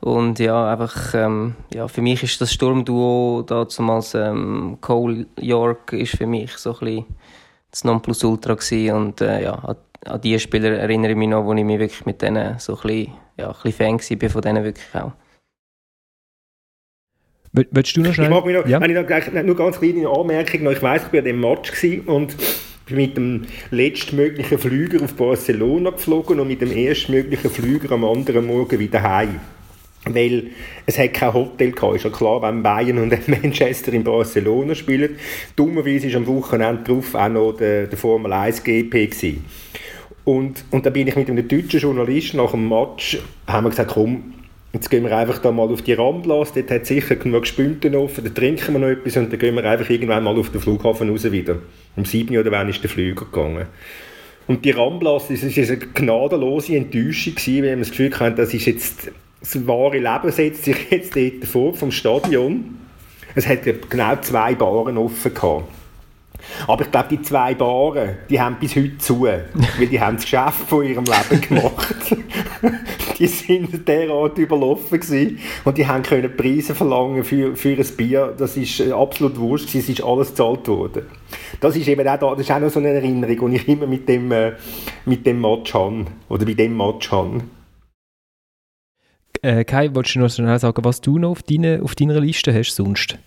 [0.00, 6.16] Und ja, einfach, ähm, ja, für mich ist das Sturmduo damals ähm, Cole York ist
[6.16, 7.04] für mich so ein bisschen
[7.70, 8.96] das Nonplusultra gewesen.
[8.96, 12.06] Und äh, ja, an, an die Spieler erinnere ich mich noch, wo ich mich wirklich
[12.06, 15.12] mit denen so ein bisschen, ja, ein bisschen Fan war, von denen wirklich auch.
[17.52, 18.28] Willst du noch schnell?
[18.28, 18.80] Ich mag mich noch, ja?
[18.80, 21.84] wenn ich noch, nur ganz kleine Anmerkung noch, ich weiss, ich war an dem Match
[22.06, 22.36] und
[22.88, 28.78] mit dem letztmöglichen Flüger auf Barcelona geflogen und mit dem erstmöglichen Flüger am anderen Morgen
[28.78, 29.40] wieder heim.
[30.06, 30.48] Weil
[30.86, 31.96] es hat kein Hotel gehabt.
[31.96, 35.16] Ist ja klar, wenn Bayern und Manchester in Barcelona spielen.
[35.56, 39.44] Dummerweise war am Wochenende drauf auch noch der, der Formel 1 GP gewesen.
[40.24, 43.92] Und, und da bin ich mit einem deutschen Journalisten nach dem Match, haben wir gesagt,
[43.92, 44.34] komm,
[44.72, 48.22] Jetzt gehen wir einfach da mal auf die Ramblas, dort hat sicher genug Spünten offen,
[48.22, 51.10] dann trinken wir noch etwas und dann gehen wir einfach irgendwann mal auf den Flughafen
[51.10, 51.56] raus wieder.
[51.96, 53.66] Um sieben oder wann ist der Flüger gegangen.
[54.46, 58.54] Und die Ramblas, das war eine gnadenlose Enttäuschung, gewesen, weil wir das Gefühl hatten, das
[58.54, 59.10] ist jetzt,
[59.40, 62.78] das wahre Leben setzt sich jetzt dort vor, vom Stadion.
[63.34, 65.64] Es hat genau zwei Baren offen gehabt.
[66.66, 69.46] Aber ich glaube, die zwei Baren, die haben bis heute zu, weil
[69.90, 72.16] die haben das Geschäft von ihrem Leben gemacht.
[73.18, 78.34] die sind derart überlaufen gewesen und die haben können Preise verlangen für, für ein Bier.
[78.36, 81.02] Das ist äh, absolut wurscht es ist alles gezahlt worden.
[81.60, 83.86] Das ist eben auch, da, das ist auch noch so eine Erinnerung, die ich immer
[83.86, 84.52] mit dem, äh,
[85.04, 87.42] mit dem Match habe, oder bei dem Match habe.
[89.42, 92.52] Äh, Kai, wolltest du noch schnell sagen, was du noch auf, deine, auf deiner Liste
[92.52, 93.18] hast sonst?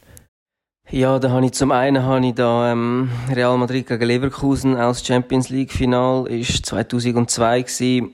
[0.90, 5.04] Ja, da habe ich zum einen habe ich da ähm, Real Madrid gegen Leverkusen aus
[5.04, 8.14] Champions League Final ist 2002 gewesen.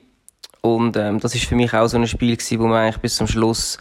[0.62, 3.16] und ähm, das ist für mich auch so ein Spiel gewesen, wo man eigentlich bis
[3.16, 3.78] zum Schluss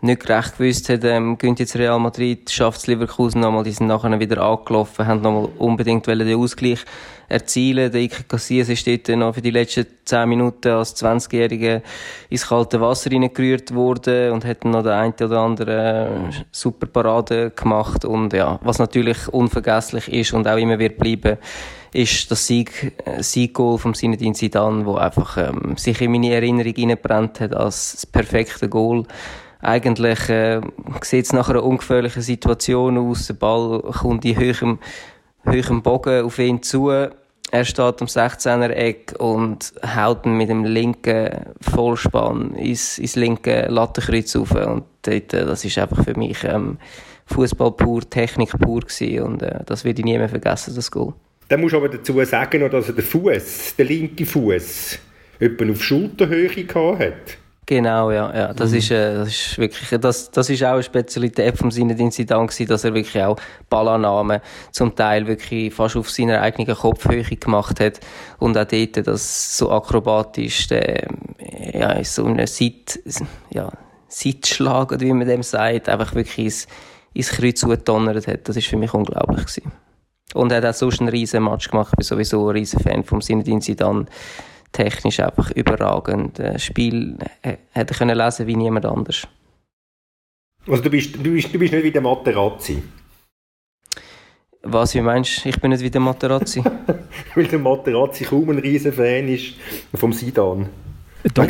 [0.00, 3.88] nicht recht gewusst hat, ähm, gönnt jetzt Real Madrid, schafft es Leverkusen nochmal, die sind
[3.88, 6.84] nachher wieder angelaufen, haben nochmal unbedingt den Ausgleich
[7.28, 7.92] erzielen.
[7.92, 11.82] Der Iker Casillas ist dort noch für die letzten 10 Minuten als 20-Jähriger
[12.30, 18.04] ins kalte Wasser reingerührt worden und hat noch den einen oder anderen super Parade gemacht
[18.04, 21.38] und ja, was natürlich unvergesslich ist und auch immer wird bleiben,
[21.92, 26.74] ist das Sieg, äh, Sieggoal vom Zinedine Zidane, wo einfach ähm, sich in meine Erinnerung
[26.74, 29.04] reingebrannt hat als das perfekte Goal
[29.60, 30.60] eigentlich äh,
[31.02, 33.26] sieht es nach einer ungefährlichen Situation aus.
[33.26, 34.78] Der Ball kommt in höherem,
[35.50, 36.90] höherem Bogen auf ihn zu.
[36.90, 43.66] Er steht am 16er Eck und haut ihn mit dem linken Vollspann ins, ins linke
[43.68, 44.50] Lattenkreuz auf.
[44.50, 46.76] Und dort, äh, das ist einfach für mich ähm,
[47.26, 49.22] Fußball pur, Technik pur gewesen.
[49.22, 51.14] Und äh, das werde ich nie mehr vergessen, das Goal.
[51.48, 54.98] Dann muss aber dazu sagen, dass er den Fuß, den linken Fuß,
[55.38, 57.38] etwa auf Schulterhöhe gehabt hat.
[57.68, 58.54] Genau, ja, ja.
[58.54, 58.78] Das, mhm.
[58.78, 62.66] ist, äh, das ist wirklich, das, das ist auch eine Spezialität vom Zinedine Zidane gewesen,
[62.66, 63.36] dass er wirklich auch
[63.68, 64.40] Ballannahmen
[64.72, 68.00] zum Teil wirklich fast auf seiner eigenen Kopfhöhe gemacht hat
[68.38, 71.08] und auch dort das so akrobatisch, äh,
[71.74, 73.00] ja, so eine Seit,
[73.50, 73.70] ja,
[74.08, 76.68] Seitschlag, oder wie man dem sagt, einfach wirklich ins,
[77.12, 78.48] ins Kreuz zugedonnert hat.
[78.48, 79.72] Das ist für mich unglaublich gewesen.
[80.32, 81.92] Und er hat auch sonst einen riesen Match gemacht.
[81.92, 84.06] Ich bin sowieso ein riesen Fan vom Zinedine Zidane
[84.72, 86.38] technisch einfach überragend.
[86.38, 89.26] Das Spiel äh, hätte ich können lesen wie niemand anders.
[90.66, 92.82] Also du bist, du bist, du bist nicht wie der Materazzi?
[94.62, 96.62] Was, wie meinst du, ich bin nicht wie der Materazzi?
[97.34, 99.54] Weil der Materazzi kaum ein riesen Fan ist
[99.94, 100.68] vom Sidan.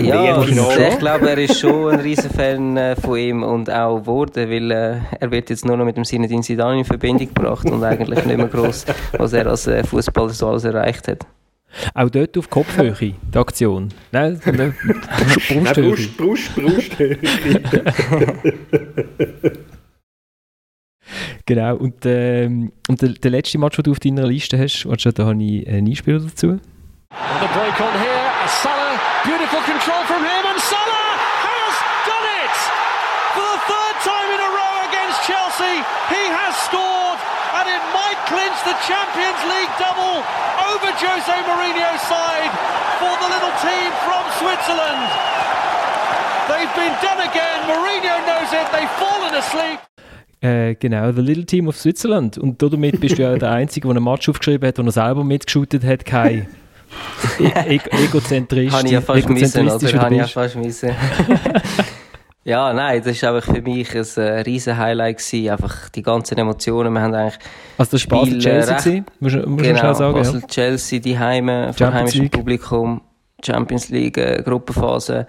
[0.01, 4.49] Ja, ich glaube, er ist schon ein riesen Fan äh, von ihm und auch geworden,
[4.49, 7.85] weil äh, er wird jetzt nur noch mit dem Zinedine Zidane in Verbindung gebracht und
[7.85, 8.87] eigentlich nicht mehr groß,
[9.19, 11.27] was er als äh, Fußballer so alles erreicht hat.
[11.95, 13.93] Auch dort auf Kopfhöhe, die Aktion.
[14.11, 14.75] Nein, ne,
[15.49, 15.91] Brusthöhe.
[15.91, 17.19] Brust, Brust, Brusthöhe.
[21.47, 24.91] genau, und, ähm, und der, der, letzte Match, den du auf deiner Liste hast, da
[25.25, 26.59] habe ich einen Einspieler dazu.
[27.11, 28.29] The break on here,
[28.61, 32.57] Salah, beautiful control from him and Salah has done it!
[33.33, 35.81] For the third time in a row against Chelsea,
[36.13, 37.17] he has scored
[37.57, 40.21] and it might clinch the Champions League double
[40.69, 42.53] over Jose Mourinho's side
[43.01, 45.03] for the little team from Switzerland.
[46.49, 47.59] They've been done again.
[47.71, 48.66] Mourinho knows it.
[48.73, 49.81] They've fallen asleep.
[50.40, 52.38] Äh, genau, The Little Team of Switzerland.
[52.38, 55.25] Und damit bist du ja der Einzige, der einen Match aufgeschrieben hat, und er selber
[55.25, 56.47] mitgeschootet hat, Kai.
[57.38, 58.73] E Egozentristisch.
[58.73, 60.01] Habe ich ja fast missen, oder?
[60.01, 60.90] Habe ich ja fast missen.
[62.49, 66.39] Ja, nein, das war einfach für mich ein äh, riesen Highlight gewesen, einfach die ganzen
[66.39, 66.95] Emotionen.
[66.95, 67.39] Wir haben eigentlich
[67.77, 70.47] also das Spiel Basel Chelsea gewesen, muss, muss genau, sagen, Basel ja.
[70.47, 73.03] Chelsea, die Heime vor heimischem Publikum,
[73.45, 75.27] Champions League äh, Gruppenphase.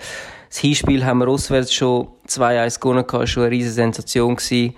[0.48, 4.76] Das Hinspiel haben wir auswärts schon 2-1 gewonnen, das war schon eine riesen Sensation gewesen.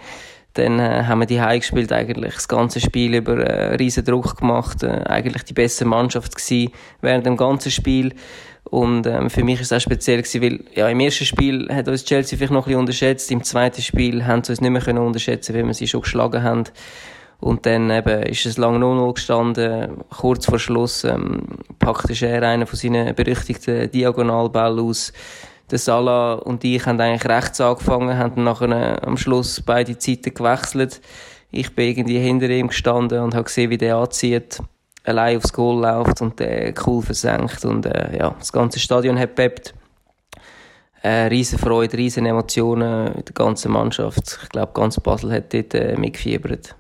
[0.56, 4.38] Dann äh, haben wir die Heim gespielt, eigentlich das ganze Spiel über äh, riesen Druck
[4.38, 8.16] gemacht, äh, eigentlich die beste Mannschaft gewesen während dem ganzen Spiel.
[8.72, 11.90] Und ähm, für mich ist es auch speziell gewesen, weil ja, im ersten Spiel hat
[11.90, 14.82] uns Chelsea vielleicht noch ein bisschen unterschätzt, im zweiten Spiel haben sie uns nicht mehr
[14.82, 16.64] können unterschätzen, weil wir sie schon geschlagen haben.
[17.42, 19.98] Und dann eben ist es lange 0-0 gestanden.
[20.10, 21.48] Kurz vor Schluss ähm,
[21.80, 25.12] packte er einen von seinen berüchtigten Diagonalbällen aus.
[25.70, 30.34] Der Salah und ich haben eigentlich rechts angefangen, haben dann nachher am Schluss beide Zeiten
[30.34, 31.02] gewechselt.
[31.52, 34.62] Ich bin irgendwie hinter ihm gestanden und habe gesehen, wie der anzieht
[35.04, 39.36] allein aufs Goal läuft und den cool versenkt und äh, ja, das ganze Stadion hat
[39.36, 39.74] bebt.
[41.04, 44.40] Äh, riesen Freude, riesen Emotionen in der ganzen Mannschaft.
[44.44, 46.76] Ich glaube, ganz Basel hat dort äh, mitgefiebert.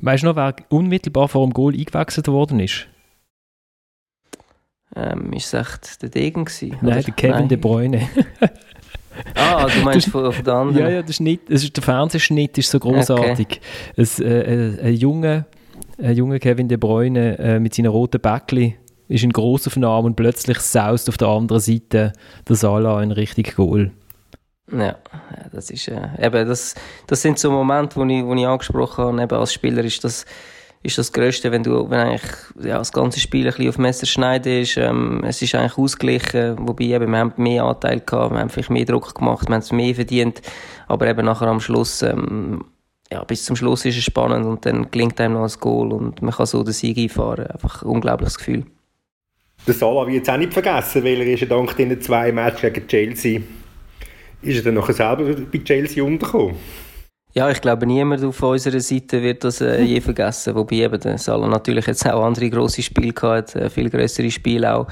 [0.00, 2.86] Weißt du noch, wer unmittelbar vor dem Goal eingewechselt worden ist?
[4.94, 6.76] Ähm, ist es echt der Degen gewesen?
[6.80, 7.48] Nein, der Kevin Nein.
[7.48, 8.08] De Bruyne.
[9.34, 10.86] ah, du meinst von, von der anderen?
[10.86, 13.60] Ja, ja, der, Schnitt, das ist, der Fernsehschnitt ist so großartig.
[13.96, 14.20] Okay.
[14.20, 15.46] Ein, äh, ein junger
[16.02, 18.76] ein junger Kevin De Bruyne äh, mit seinen roten Bäckli
[19.08, 22.12] ist in Grossaufnahme und plötzlich saust auf der anderen Seite
[22.48, 23.92] der Salah ein richtig Goal.
[24.72, 24.96] Ja,
[25.52, 26.74] das ist äh, eben das,
[27.06, 30.24] das sind so Momente, wo ich, wo ich angesprochen habe, eben als Spieler ist das
[30.84, 32.30] ist das Größte, wenn du, wenn eigentlich,
[32.62, 37.10] ja, das ganze Spiel ein auf Messerschneide ist, ähm, es ist eigentlich ausgeglichen, wobei eben,
[37.10, 39.94] wir haben mehr Anteil gehabt, wir haben vielleicht mehr Druck gemacht, wir haben es mehr
[39.94, 40.42] verdient,
[40.86, 42.66] aber eben nachher am Schluss, ähm,
[43.12, 46.22] ja, bis zum Schluss ist es spannend und dann gelingt einem noch ein Goal und
[46.22, 47.46] man kann so den Sieg einfahren.
[47.46, 48.64] Einfach ein unglaubliches Gefühl.
[49.66, 52.72] Der Salah wird jetzt auch nicht vergessen, weil er ist ja dank diesen zwei Matches
[52.72, 53.40] gegen Chelsea
[54.44, 56.56] ist er dann nachher selber bei Chelsea untergekommen.
[57.34, 60.54] Ja, ich glaube, niemand auf unserer Seite wird das äh, je vergessen.
[60.54, 64.72] Wobei eben der Salah natürlich jetzt auch andere grosse Spiele gehabt, äh, viel größere Spiele
[64.74, 64.86] auch.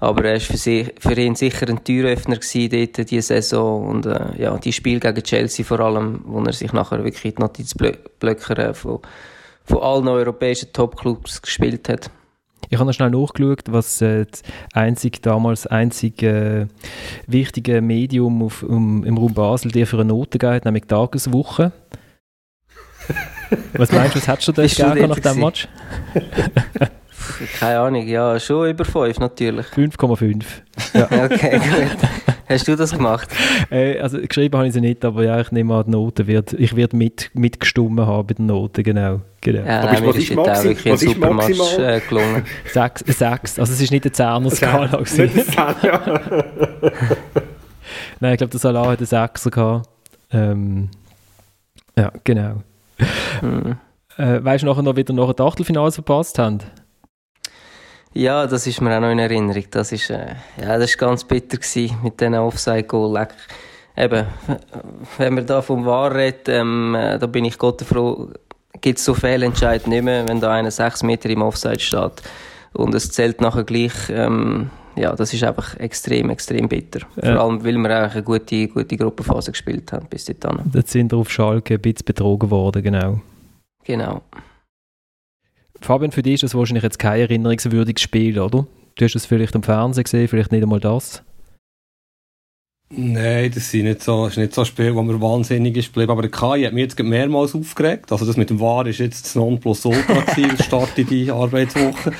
[0.00, 3.88] Aber er war für, sie, für ihn sicher ein Türöffner gewesen dort, diese Saison.
[3.88, 7.40] Und äh, ja, die Spiel gegen Chelsea vor allem, wo er sich nachher wirklich die
[7.40, 9.00] Notizblöcke äh, von,
[9.64, 12.10] von allen europäischen Topclubs gespielt hat.
[12.70, 16.66] Ich habe noch schnell nachgeschaut, was äh, das einzig, damals einzige äh,
[17.26, 21.72] wichtige Medium auf, um, im Raum Basel dir für eine Note gegeben hat, nämlich Tageswoche.
[23.72, 25.66] was meinst du, was hättest du da gegeben nach dem Match?
[27.60, 29.66] Keine Ahnung, ja, schon über 5 natürlich.
[29.66, 30.44] 5,5.
[30.94, 31.04] Ja.
[31.24, 32.08] okay, gut.
[32.48, 33.28] Hast du das gemacht?
[33.70, 36.54] Äh, also geschrieben habe ich sie nicht, aber ja, ich nehme an, die Noten wird,
[36.54, 39.20] ich werde mit, mitgestimmt haben bei den Noten, genau.
[39.42, 39.66] genau.
[39.66, 42.44] Ja, aber nein, was ist, Maxi wirklich was ein super Match äh, gelungen.
[42.72, 44.98] Sechs, sechs, also es ist nicht eine Zehner-Skala.
[44.98, 46.22] Nicht eine Zehner,
[48.20, 49.88] Nein, ich glaube, der Salah hat einen Sechser gehabt.
[50.32, 50.88] Ähm,
[51.96, 52.62] ja, genau.
[53.40, 53.76] Hm.
[54.16, 56.58] Äh, weißt du nachher noch, wie wir noch ein Achtelfinale verpasst haben?
[58.18, 59.62] Ja, das ist mir auch noch in Erinnerung.
[59.70, 63.28] Das ist, äh, ja, das ist ganz bitter gewesen mit diesen Offside-Goal.
[63.96, 64.26] Eben,
[65.18, 68.30] wenn man da vom Wahr redet, ähm, äh, da bin ich Gott froh,
[68.80, 72.22] gibt es so Fehlentscheid nicht mehr, wenn da einer sechs Meter im Offside steht.
[72.72, 77.06] Und es zählt nachher gleich, ähm, ja, das ist einfach extrem, extrem bitter.
[77.22, 77.36] Ja.
[77.36, 80.72] Vor allem, weil wir eigentlich eine gute, gute Gruppenphase gespielt haben bis dahin.
[80.74, 83.20] Jetzt sind wir auf Schalke ein bisschen betrogen worden, genau.
[83.84, 84.22] Genau.
[85.80, 88.66] Fabian, für dich ist das wahrscheinlich jetzt kein erinnerungswürdiges Spiel, oder?
[88.96, 91.22] Du hast es vielleicht am Fernsehen gesehen, vielleicht nicht einmal das.
[92.90, 95.88] Nein, das, sind nicht so, das ist nicht so ein Spiel, wo mir wahnsinnig ist
[95.88, 96.10] geblieben.
[96.10, 98.10] Aber der Kai hat mich jetzt mehrmals aufgeregt.
[98.10, 102.12] Also das mit dem War ist jetzt das Nonplusultra gewesen, Start in die Arbeitswoche.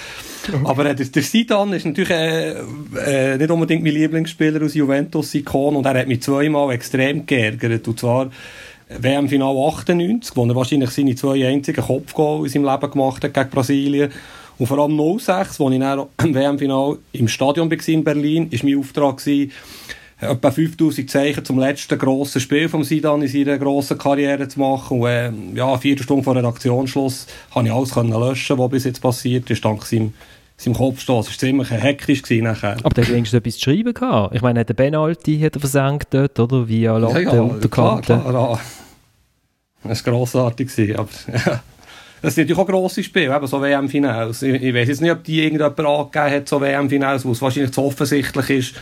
[0.64, 2.54] Aber äh, der, der Sidan ist natürlich äh,
[3.06, 7.88] äh, nicht unbedingt mein Lieblingsspieler aus Juventus-Ikon und er hat mich zweimal extrem geärgert.
[7.88, 8.30] Und zwar
[8.88, 13.50] WM-Final 98, wo er wahrscheinlich seine zwei einzigen Kopfgoal in seinem Leben gemacht hat gegen
[13.50, 14.10] Brasilien.
[14.58, 18.60] Und vor allem 06, wo ich dann im WM-Final im Stadion war in Berlin, war
[18.64, 19.52] mein Auftrag, gewesen,
[20.20, 25.00] etwa 5000 Zeichen zum letzten grossen Spiel von Sidan in seiner grossen Karriere zu machen.
[25.00, 29.00] Und äh, ja, vier Stunden vor Redaktionsschluss konnte ich alles können löschen, was bis jetzt
[29.00, 30.12] passiert ist, dank seinem,
[30.58, 31.28] seinem Kopfstoß.
[31.28, 32.76] Es war ziemlich hektisch nachher.
[32.82, 34.34] Aber der hat wenigstens etwas zu schreiben gehabt.
[34.34, 36.68] Ich meine, der Penalty hat er versenkt dort, oder?
[36.68, 38.06] Via Latte ja, ja, Unterkante.
[38.06, 38.32] Klar, klar,
[39.84, 39.88] ja.
[39.88, 40.98] Das war grossartig.
[40.98, 41.62] Aber, ja.
[42.20, 44.42] Das sind natürlich auch grosse Spiele, eben so WM-Finals.
[44.42, 47.72] Ich, ich weiß jetzt nicht, ob die irgendjemand angegeben hat, so WM-Finals, wo es wahrscheinlich
[47.72, 48.74] zu offensichtlich ist,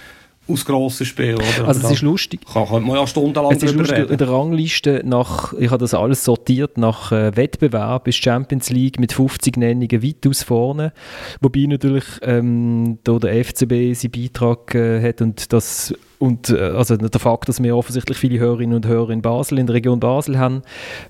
[0.48, 1.68] aus grossen Spielen, oder?
[1.68, 2.40] Also es ist lustig.
[2.50, 4.12] Kann, kann man ja stundenlang es ist lustig, reden.
[4.12, 9.00] in der Rangliste nach, ich habe das alles sortiert, nach äh, Wettbewerb ist Champions League
[9.00, 10.92] mit 50 Nennungen weitaus vorne,
[11.40, 16.96] wobei natürlich ähm, da der FCB seinen Beitrag äh, hat und das und äh, also
[16.96, 20.38] der Fakt, dass wir offensichtlich viele Hörerinnen und Hörer in Basel, in der Region Basel
[20.38, 20.62] haben,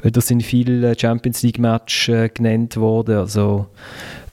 [0.03, 3.67] da sind viele Champions League Matches äh, genannt worden, also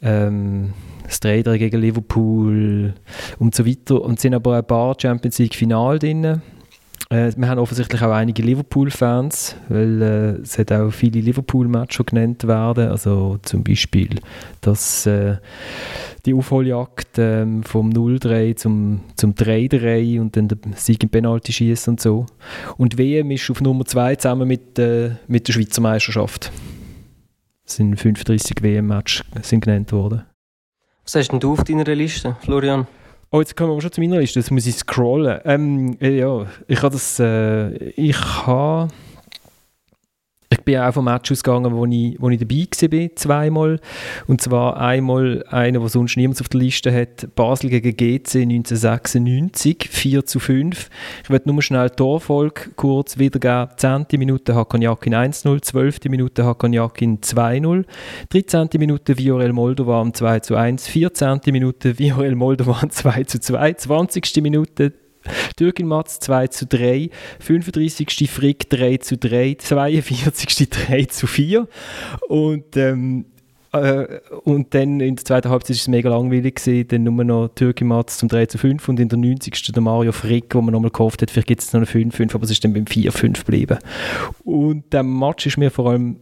[0.01, 2.93] ähm, das 3 gegen Liverpool
[3.39, 4.01] und so weiter.
[4.01, 6.41] Und sind aber ein paar Champions League Finale drin.
[7.13, 12.47] Äh, wir haben offensichtlich auch einige Liverpool-Fans, weil äh, es hat auch viele Liverpool-Matches genannt
[12.47, 12.89] werden.
[12.89, 14.19] Also zum Beispiel
[14.61, 15.37] dass äh,
[16.25, 21.93] die Aufholjagd äh, vom 0-3 zum, zum 3-3 und dann der Sieg im Penalty schießen
[21.93, 22.25] und so.
[22.77, 26.51] Und WM ist auf Nummer 2 zusammen mit, äh, mit der Schweizer Meisterschaft.
[27.65, 30.23] Es sind 35 WM-Matches genannt worden.
[31.03, 32.87] Was hast denn du auf deiner Liste, Florian?
[33.29, 35.41] Oh, jetzt kommen wir schon zu meiner Liste, jetzt muss ich scrollen.
[35.43, 38.87] Ähm, ja, ich habe das, äh, ich habe
[40.53, 43.79] ich bin auch vom Match ausgegangen, wo ich, wo ich dabei war, zweimal.
[44.27, 49.89] Und zwar einmal einer, der sonst niemand auf der Liste hat, Basel gegen GC 1996,
[49.89, 50.89] 4 zu 5.
[51.23, 53.69] Ich werde nur schnell die Torfolge kurz wiedergeben.
[53.75, 54.05] 10.
[54.19, 55.99] Minute Hakan Jakin 1-0, 12.
[56.05, 57.85] Minute Hakan Jakin 2-0,
[58.29, 58.69] 13.
[58.77, 61.39] Minute Viorel Moldovan 2 zu 1, 14.
[61.47, 64.41] Minute Viorel Moldovan 2 zu 2, 20.
[64.41, 64.93] Minute
[65.57, 67.09] Türkin Matz 2 zu 3,
[67.39, 68.29] 35.
[68.29, 70.69] Frick 3 zu 3, 42.
[70.69, 71.67] 3 zu 4
[72.27, 73.25] und ähm,
[73.73, 77.47] äh, und dann in der zweiten Halbzeit war es mega langweilig gewesen, dann nur noch
[77.49, 79.71] Türkin Matz zum 3 zu 5 und in der 90.
[79.71, 82.43] der Mario Frick, wo man nochmal gehofft hat, vielleicht gibt es noch eine 5-5, aber
[82.43, 83.79] es ist dann beim 4-5 geblieben.
[84.43, 86.17] Und der Match ist mir vor allem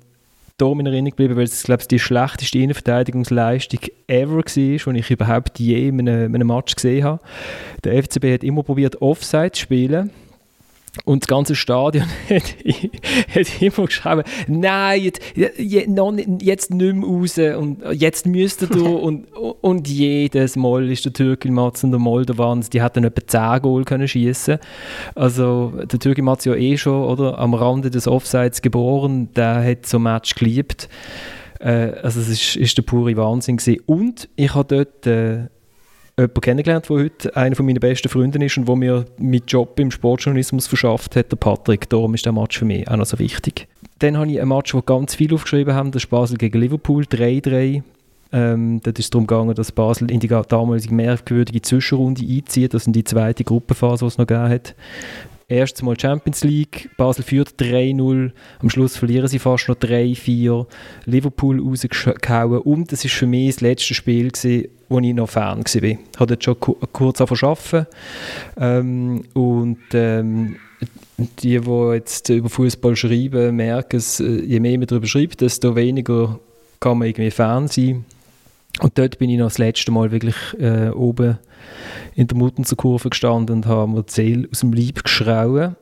[0.62, 5.12] darum in Erinnerung geblieben, weil es, glaube ich, die schlechteste Innenverteidigungsleistung ever war, die ich
[5.12, 7.22] überhaupt je in einem, in einem Match gesehen habe.
[7.84, 10.12] Der FCB hat immer probiert, Offside zu spielen
[11.06, 12.44] und das ganze Stadion hat,
[13.34, 18.72] hat immer geschrieben, nein, jetzt, jetzt nicht mehr raus und jetzt müsst ihr
[19.02, 23.86] und, und jedes Mal ist der Türkilmatz und der Moldawans, die hätten etwa 10 Goal
[23.86, 24.60] können schießen.
[25.16, 29.98] Also der Türkilmatz ja eh schon oder, am Rande des Offsides geboren, der hat so
[29.98, 30.90] ein Match geliebt.
[31.60, 33.82] Äh, also es ist, ist der pure Wahnsinn gewesen.
[33.86, 35.08] Und ich habe dort...
[35.08, 35.48] Äh,
[36.22, 39.92] jemanden kennengelernt, der heute einer meiner besten Freunde ist und der mir meinen Job im
[39.92, 41.90] Sportjournalismus verschafft hat, der Patrick.
[41.90, 43.68] Darum ist der Match für mich auch noch so wichtig.
[44.00, 47.04] Dann habe ich ein Match, wo ganz viel aufgeschrieben haben, das ist Basel gegen Liverpool,
[47.04, 47.84] 3-3.
[48.34, 52.74] Ähm, dort ist es darum gegangen, dass Basel in die damalige merkwürdige Zwischenrunde einzieht.
[52.74, 54.76] Das ist die zweite Gruppenphase, die es noch gegeben hat
[55.52, 60.66] erstes Mal Champions League, Basel führt 3-0, am Schluss verlieren sie fast noch 3-4,
[61.06, 65.60] Liverpool rausgehauen und es war für mich das letzte Spiel, gewesen, wo ich noch Fan
[65.60, 65.84] war.
[65.84, 67.88] Ich habe dort schon kurz arbeiten
[68.58, 70.58] ähm, und ähm,
[71.18, 75.76] die, die jetzt über Fußball schreiben, merken es, äh, je mehr man darüber schreibt, desto
[75.76, 76.40] weniger
[76.80, 78.06] kann man irgendwie Fan sein.
[78.80, 81.38] Und dort bin ich noch das letzte Mal wirklich äh, oben
[82.16, 85.76] in der Muttenzer Kurve gestanden und habe mir die Seele aus dem Leib geschrauen.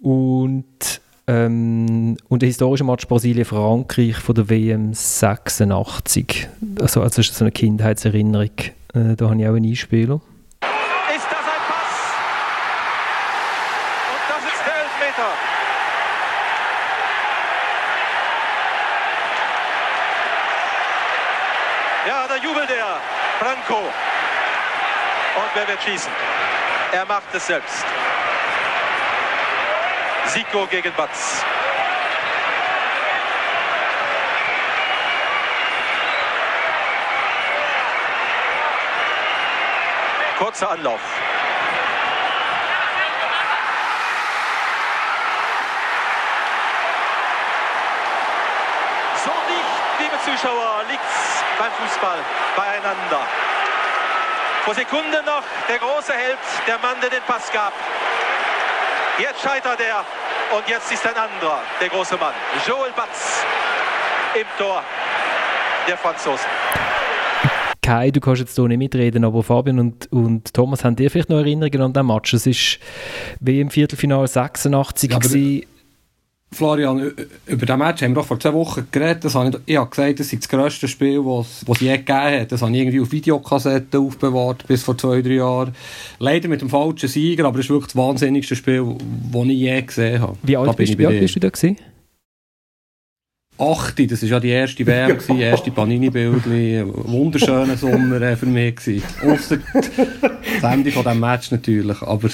[0.00, 6.48] Und, ähm, und der historische Match Brasilien-Frankreich von der WM 86.
[6.80, 8.50] Also, also das ist so eine Kindheitserinnerung.
[8.94, 10.20] Äh, da habe ich auch einen Einspieler.
[25.56, 26.12] wer wird schießen?
[26.92, 27.84] Er macht es selbst.
[30.26, 31.44] Siko gegen Batz.
[40.38, 41.00] Kurzer Anlauf.
[49.24, 52.18] So nicht, liebe Zuschauer, liegt's beim Fußball
[52.54, 53.26] beieinander.
[54.66, 57.72] Vor Sekunden noch der große Held, der Mann, der den Pass gab.
[59.16, 60.04] Jetzt scheitert er
[60.56, 62.34] und jetzt ist ein anderer, der große Mann.
[62.66, 63.44] Joel Batz
[64.34, 64.82] im Tor
[65.86, 66.48] der Franzosen.
[67.80, 71.30] Kai, du kannst jetzt hier nicht mitreden, aber Fabian und, und Thomas, haben dir vielleicht
[71.30, 72.34] noch Erinnerungen an den Match?
[72.34, 72.86] Es war
[73.38, 75.18] wie im Viertelfinale 86 ja,
[76.52, 77.12] Florian,
[77.46, 79.24] über diesen Match haben wir doch vor zwei Wochen geredet.
[79.24, 82.40] Das habe ich, ich habe gesagt, das ist das grösste Spiel, das es je gegeben
[82.40, 82.52] hat.
[82.52, 85.74] Das habe ich irgendwie auf Videokassetten aufbewahrt, bis vor zwei, drei Jahren.
[86.18, 88.96] Leider mit dem falschen Sieger, aber es ist wirklich das wahnsinnigste Spiel,
[89.32, 90.38] das ich je gesehen habe.
[90.42, 91.76] Wie alt, bist, wie alt bist du da gewesen?
[93.58, 96.84] Achte, das war ja die erste WM, die erste Panini-Bildli.
[96.86, 99.02] Wunderschöner Sommer äh, für mich.
[99.22, 102.28] Ausser das Ende von diesem Match natürlich, aber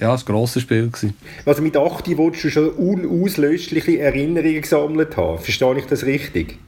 [0.00, 0.88] ja, ein grosses Spiel.
[0.88, 1.14] Gewesen.
[1.44, 5.38] Also mit 8 wolltest du schon unauslöschliche Erinnerungen gesammelt haben.
[5.38, 6.58] Verstehe ich das richtig?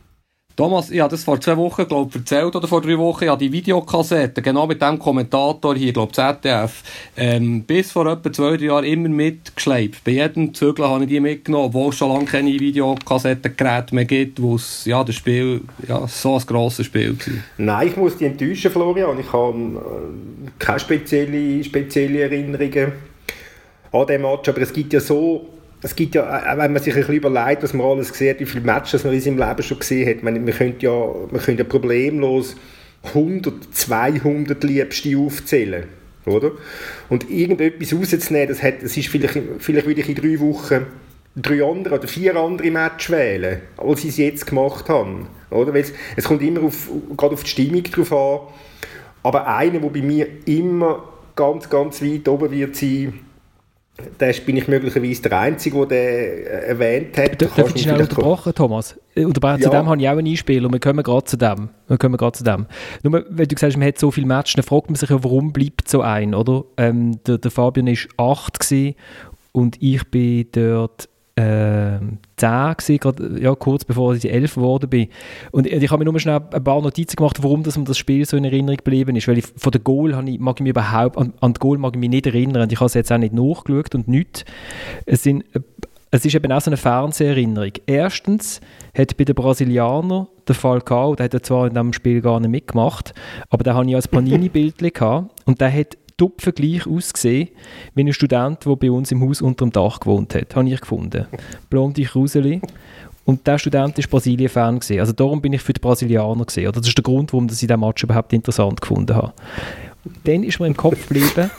[0.55, 3.51] Thomas, ich habe das vor zwei Wochen, glaube erzählt, oder vor drei Wochen, ja, die
[3.51, 6.83] Videokassette, genau mit dem Kommentator hier, glaube ZDF,
[7.16, 10.05] ähm, bis vor etwa zwei, drei Jahren immer mitgeschleift.
[10.05, 14.43] Bei jedem Zügel habe ich die mitgenommen, obwohl es schon lange keine Videokassettengeräte mehr gibt,
[14.43, 17.35] wo es, ja, das Spiel, ja, so ein grosses Spiel war.
[17.57, 19.18] Nein, ich muss dich enttäuschen, Florian.
[19.18, 22.93] Ich habe äh, keine speziellen spezielle Erinnerungen
[23.93, 25.49] an dem Match, aber es gibt ja so,
[25.82, 28.64] es gibt ja, wenn man sich ein bisschen überlegt, was man alles sieht, wie viele
[28.64, 31.68] Matches man in seinem Leben schon gesehen hat, man, man könnte ja, man könnte ja
[31.68, 32.57] problemlos
[33.03, 35.84] 100, 200 Liebste aufzählen,
[36.24, 36.53] oder?
[37.09, 40.86] Und irgendetwas rauszunehmen, das, hat, das ist vielleicht, vielleicht würde ich in drei Wochen
[41.34, 45.72] drei andere oder vier andere Matches wählen, als sie es jetzt gemacht haben, oder?
[45.72, 48.55] Weil es, es kommt immer auf, gerade auf die Stimmung drauf an,
[49.22, 53.20] aber einer, der bei mir immer ganz, ganz weit oben wird sein,
[54.18, 57.40] da bin ich möglicherweise der Einzige, der äh, erwähnt hat.
[57.40, 58.98] Darf ich schnell unterbrochen, Thomas?
[59.14, 59.70] Äh, Unterbrechen, ja.
[59.70, 61.70] Zu dem habe ich auch ein Einspiel und wir kommen gerade zu dem.
[61.88, 62.66] Wir kommen gerade zu dem.
[63.03, 65.53] Nur, wenn du sagst, man hat so viele Matches, dann fragt man sich ja, warum
[65.53, 66.64] bleibt so ein, oder?
[66.76, 68.94] Ähm, der, der Fabian war 8
[69.53, 71.99] und ich bin dort äh,
[72.37, 75.09] 10 gewesen, grad, ja, kurz bevor ich 11 geworden bin.
[75.51, 78.37] Und ich habe mir nur schnell ein paar Notizen gemacht, warum das, das Spiel so
[78.37, 79.28] in Erinnerung geblieben ist.
[79.28, 81.95] Weil ich, von der Goal ich, mag ich mich überhaupt, an, an die Goal mag
[81.95, 82.68] ich mich nicht erinnern.
[82.70, 84.45] Ich habe es jetzt auch nicht nachgeschaut und nichts.
[85.07, 85.45] Es, sind,
[86.11, 87.72] es ist eben auch so eine Fernseherinnerung.
[87.87, 88.61] Erstens
[88.97, 92.41] hat bei den Brasilianern der Fall gehabt, der hat er zwar in diesem Spiel gar
[92.41, 93.14] nicht mitgemacht,
[93.49, 97.49] aber da habe ich als Panini-Bild gehabt und der hat tupfen gleich ausgesehen
[97.95, 100.55] wie ein Student, der bei uns im Haus unter dem Dach gewohnt hat.
[100.55, 101.27] Habe ich gefunden.
[101.68, 102.61] Blonde Kruseli
[103.25, 104.81] und der Student war Brasilien-Fan.
[104.99, 106.45] Also darum bin ich für die Brasilianer.
[106.45, 106.68] Gewesen.
[106.68, 109.33] Oder das ist der Grund, warum ich diesen Match überhaupt interessant gefunden habe.
[110.23, 111.51] Dann ist mir im Kopf geblieben,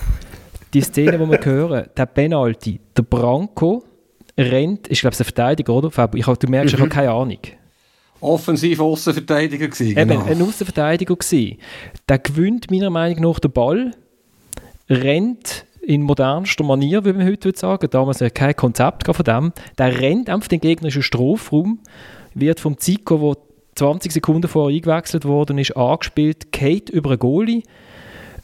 [0.74, 3.84] die Szene, die wir hören, der Penalty, der Branco
[4.38, 5.90] rennt, ich glaube, es ist ein Verteidiger, oder?
[6.14, 6.78] Ich, du merkst, mhm.
[6.78, 7.38] ich habe keine Ahnung.
[8.20, 10.14] Offensiv Außenverteidiger gewesen, genau.
[10.14, 11.58] Eben, ein Außenverteidiger gewesen.
[12.08, 13.92] Der gewinnt meiner Meinung nach den Ball,
[14.90, 17.90] rennt in modernster Manier, wie man heute sagen.
[17.90, 19.54] Damals ja kein Konzept von dem.
[19.78, 21.80] Der rennt einfach den gegnerischen Strafraum,
[22.34, 23.36] wird vom Zico, wo
[23.76, 27.64] 20 Sekunden vorher eingewechselt worden ist, angespielt, geht über einen Goalie.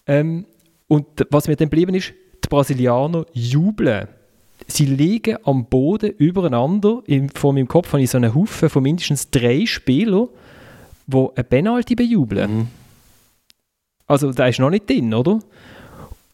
[0.07, 0.45] Ähm,
[0.87, 2.13] und was mir dann geblieben ist,
[2.43, 4.07] die Brasilianer jubeln.
[4.67, 7.01] Sie liegen am Boden übereinander.
[7.05, 10.27] In, vor meinem Kopf habe ich so einen Haufen von mindestens drei Spielern,
[11.07, 12.57] die eine Penalty bejubeln.
[12.57, 12.67] Mhm.
[14.07, 15.39] Also, da ist noch nicht drin, oder?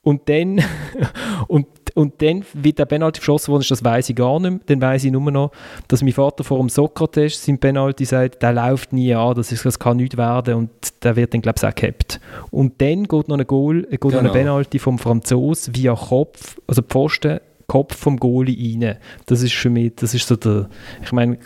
[0.05, 0.61] Und dann,
[1.47, 4.59] und, und dann, wie der Penalty verschossen worden ist, das weiß ich gar nicht mehr.
[4.67, 5.51] Dann weiß ich nur noch,
[5.87, 9.65] dass mein Vater vor dem Sokrates sein Penalty sagt, der läuft nie an, das, ist,
[9.65, 10.69] das kann nicht werden und
[11.03, 12.21] der wird dann, glaube ich, auch gehabt.
[12.51, 14.13] Und dann geht noch ein Goal, geht genau.
[14.13, 14.43] noch eine genau.
[14.43, 18.97] Penalty vom Franzos via Kopf, also Pfosten, Kopf vom Goalie rein.
[19.25, 20.69] Das ist für mich, das ist so der,
[21.01, 21.39] ich meine,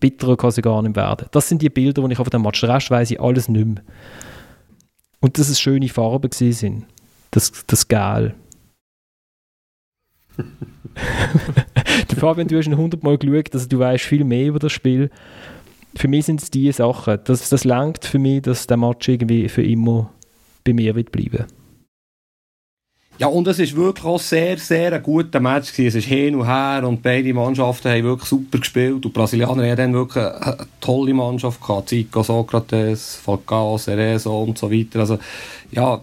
[0.00, 1.28] bitterer kann es gar nicht werden.
[1.30, 3.66] Das sind die Bilder, die ich auf dem Match, den Rest weiss ich alles nicht
[3.66, 3.82] mehr.
[5.20, 6.86] Und dass es schöne Farben sind
[7.30, 8.34] das, das Gel.
[12.18, 15.10] Fabian, du hast ihn hundertmal geschaut, also du weißt viel mehr über das Spiel.
[15.94, 17.18] Für mich sind es diese Sachen.
[17.24, 20.12] Das, das langt für mich, dass der Match irgendwie für immer
[20.64, 21.46] bei mir wird bleiben.
[23.18, 25.98] Ja, und es ist wirklich auch sehr, sehr ein guter Match gewesen.
[25.98, 28.94] Es ist hin und her und beide Mannschaften haben wirklich super gespielt.
[28.94, 31.88] Und die Brasilianer haben dann wirklich eine, tolle Mannschaft gehabt.
[31.88, 35.00] Zico, Sokrates, Falcao, Cerezo und so weiter.
[35.00, 35.18] Also,
[35.72, 36.00] ja,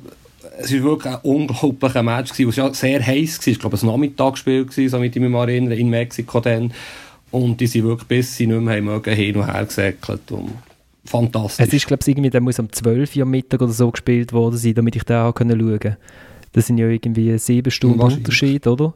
[0.60, 2.32] es war wirklich ein unglaublicher Match.
[2.32, 2.50] Gewesen.
[2.50, 3.40] Es war ja sehr heiß.
[3.40, 3.52] Gewesen.
[3.52, 6.74] Ich glaube, ein Nachmittagsspiel, gewesen, so mit ich mich erinnere, in Mexiko dann.
[7.32, 10.32] Und die sind wirklich, bis sie nicht mehr haben mögen, hin und her gesäckelt.
[10.32, 10.52] Und
[11.06, 11.68] fantastisch.
[11.68, 14.34] Es ist, glaube ich, irgendwie, der muss um 12 Uhr am Mittag oder so gespielt
[14.34, 15.98] worden sein, damit ich da auch schauen konnte.
[16.54, 18.94] Das sind ja irgendwie sieben Stunden Unterschied, oder?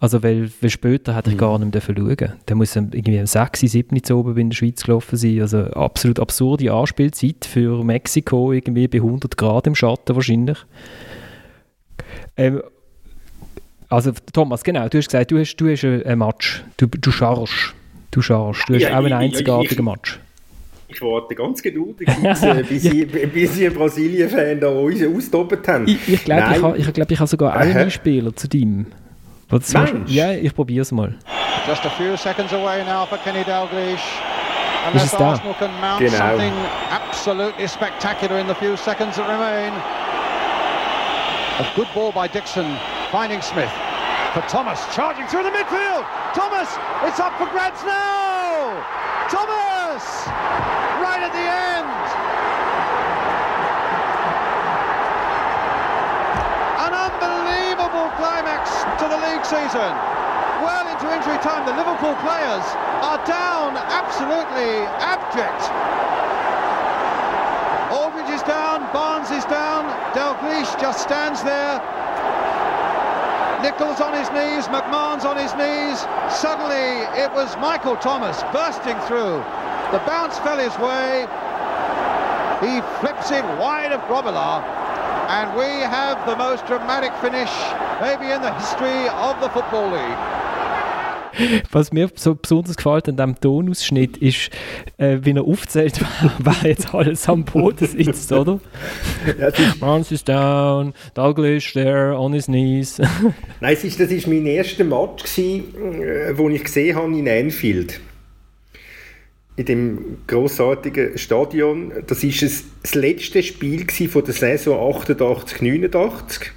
[0.00, 1.40] Also, weil, weil später hätte ich mhm.
[1.40, 4.84] gar nicht mehr schauen Der muss irgendwie um 6, 7 zu oben in der Schweiz
[4.84, 5.40] gelaufen sein.
[5.40, 10.58] Also, absolut absurde Anspielzeit für Mexiko, irgendwie bei 100 Grad im Schatten wahrscheinlich.
[12.36, 12.62] Ähm,
[13.88, 16.62] also, Thomas, genau, du hast gesagt, du hast, du hast ein Match.
[16.76, 17.74] Du, du scharst.
[18.12, 18.68] Du scharst.
[18.68, 20.20] Du hast ja, auch einen einzigartigen Match.
[20.90, 22.92] Ich warte ganz geduldig, bis, äh, bis, ja.
[22.92, 25.88] ich, bis ich Brasilien-Fan da uns austobt haben.
[25.88, 28.86] Ich, ich glaube, ich, ich, glaub, ich habe sogar einen Spieler zu deinem.
[29.50, 30.10] Was Mensch.
[30.10, 31.14] Ja, ich probiere es mal.
[31.66, 34.04] Just a few seconds away now for Kenny Dalglish.
[34.86, 36.16] Unless Arsenal can mount genau.
[36.18, 36.54] something
[36.90, 39.72] absolutely spectacular in the few seconds that remain.
[41.58, 42.78] A good ball by Dixon,
[43.10, 43.72] finding Smith.
[44.32, 46.04] For Thomas, charging through the midfield.
[46.34, 46.68] Thomas,
[47.04, 48.84] it's up for grabs now.
[49.28, 50.04] Thomas,
[51.00, 52.27] right at the end.
[58.18, 59.94] Climax to the league season.
[60.58, 62.66] Well into injury time, the Liverpool players
[63.06, 65.70] are down, absolutely abject.
[67.94, 69.86] Aldridge is down, Barnes is down,
[70.18, 71.78] Dalglish just stands there.
[73.62, 76.02] Nichols on his knees, McMahon's on his knees.
[76.34, 79.38] Suddenly it was Michael Thomas bursting through.
[79.94, 81.22] The bounce fell his way.
[82.66, 84.62] He flips it wide of Grobbelaar.
[85.30, 87.50] And we have the most dramatic finish
[88.00, 90.18] maybe in the history of the Football League.
[91.70, 94.50] Was mir so besonders gefällt an diesem Tonausschnitt ist,
[94.96, 96.00] äh, wie er aufzählt,
[96.38, 98.60] wer jetzt alles am Boden sitzt, oder?
[99.38, 102.98] Ja, Mans is down, Douglas there on his knees.
[103.60, 107.28] Nein, es ist, das war mein erster Match, gewesen, äh, wo ich gesehen habe in
[107.28, 108.00] Anfield.
[109.54, 111.92] In dem grossartigen Stadion.
[112.06, 112.30] Das war
[112.82, 116.52] das letzte Spiel von der Saison 88, 89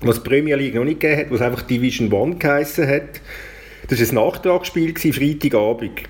[0.00, 3.20] was die Premier League noch nicht gegeben hat, was einfach Division One geheissen hat.
[3.88, 6.02] Das war ein Nachtragsspiel, Freitagabend.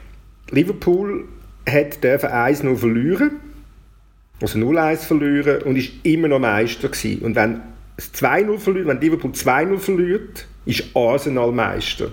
[0.50, 1.26] Liverpool
[1.68, 3.32] hat 1-0 verlieren,
[4.40, 7.22] also 0-1 verlieren und ist immer noch Meister gewesen.
[7.22, 7.60] Und wenn
[7.96, 12.10] es 2-0 verliert, wenn Liverpool 2-0 verliert, ist Arsenal Meister.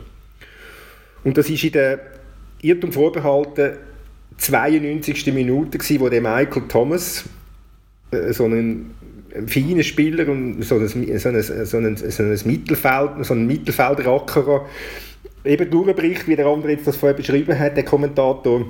[1.24, 2.00] Und das ist in der
[2.62, 3.78] Irrtum vorbehalten
[4.38, 5.34] 92.
[5.34, 7.26] Minute gewesen, wo der Michael Thomas
[8.12, 8.96] äh, so einen
[9.36, 13.48] ein feiner Spieler und so ein, so ein, so ein, so ein Mittelfeld, so ein
[13.48, 14.66] Mittelfeldrackerer
[15.46, 18.66] eben durchbricht, wie der andere jetzt das vorher beschrieben hat, der Kommentator,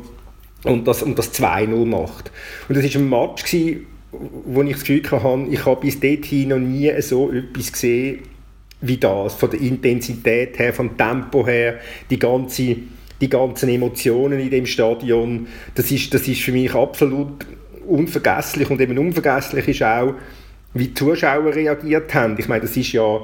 [0.64, 2.32] und das, und das 2-0 macht.
[2.68, 3.86] Und das war ein Match, gewesen,
[4.46, 8.20] wo ich das Gefühl hatte, ich habe bis dahin noch nie so etwas gesehen
[8.82, 12.78] wie das, von der Intensität her, vom Tempo her, die ganze
[13.22, 17.46] die ganzen Emotionen in dem Stadion, das ist, das ist für mich absolut
[17.88, 20.16] unvergesslich und eben unvergesslich ist auch,
[20.74, 22.36] wie die Zuschauer reagiert haben.
[22.38, 23.22] Ich meine, das ist ja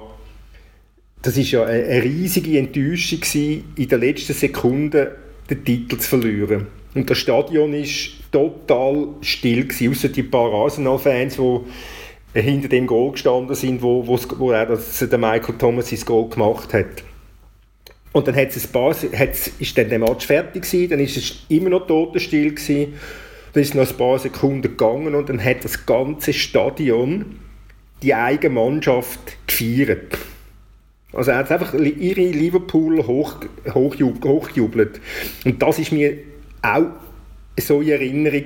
[1.22, 5.18] das ist ja eine riesige Enttäuschung gewesen, in der letzten Sekunde
[5.50, 6.68] den Titel zu verlieren.
[6.96, 11.38] Und das Stadion ist total still gewesen, außer die paar Arsenal-Fans,
[12.34, 16.00] die hinter dem Goal gestanden sind, wo, wo, wo er das, der Michael Thomas sein
[16.06, 17.04] Goal gemacht hat.
[18.12, 21.46] Und dann hat's ein paar, hat's, ist dann der Match fertig gewesen, dann ist es
[21.50, 22.94] immer noch totenstill gewesen.
[23.54, 27.40] Dann ist es noch ein paar Sekunden gegangen und dann hat das ganze Stadion
[28.02, 30.18] die eigene Mannschaft gefeiert.
[31.12, 33.38] Also er hat einfach ihre Liverpool hoch,
[33.74, 35.02] hochgejubelt.
[35.44, 36.20] Und das ist mir
[36.62, 36.92] auch
[37.60, 38.44] so in Erinnerung,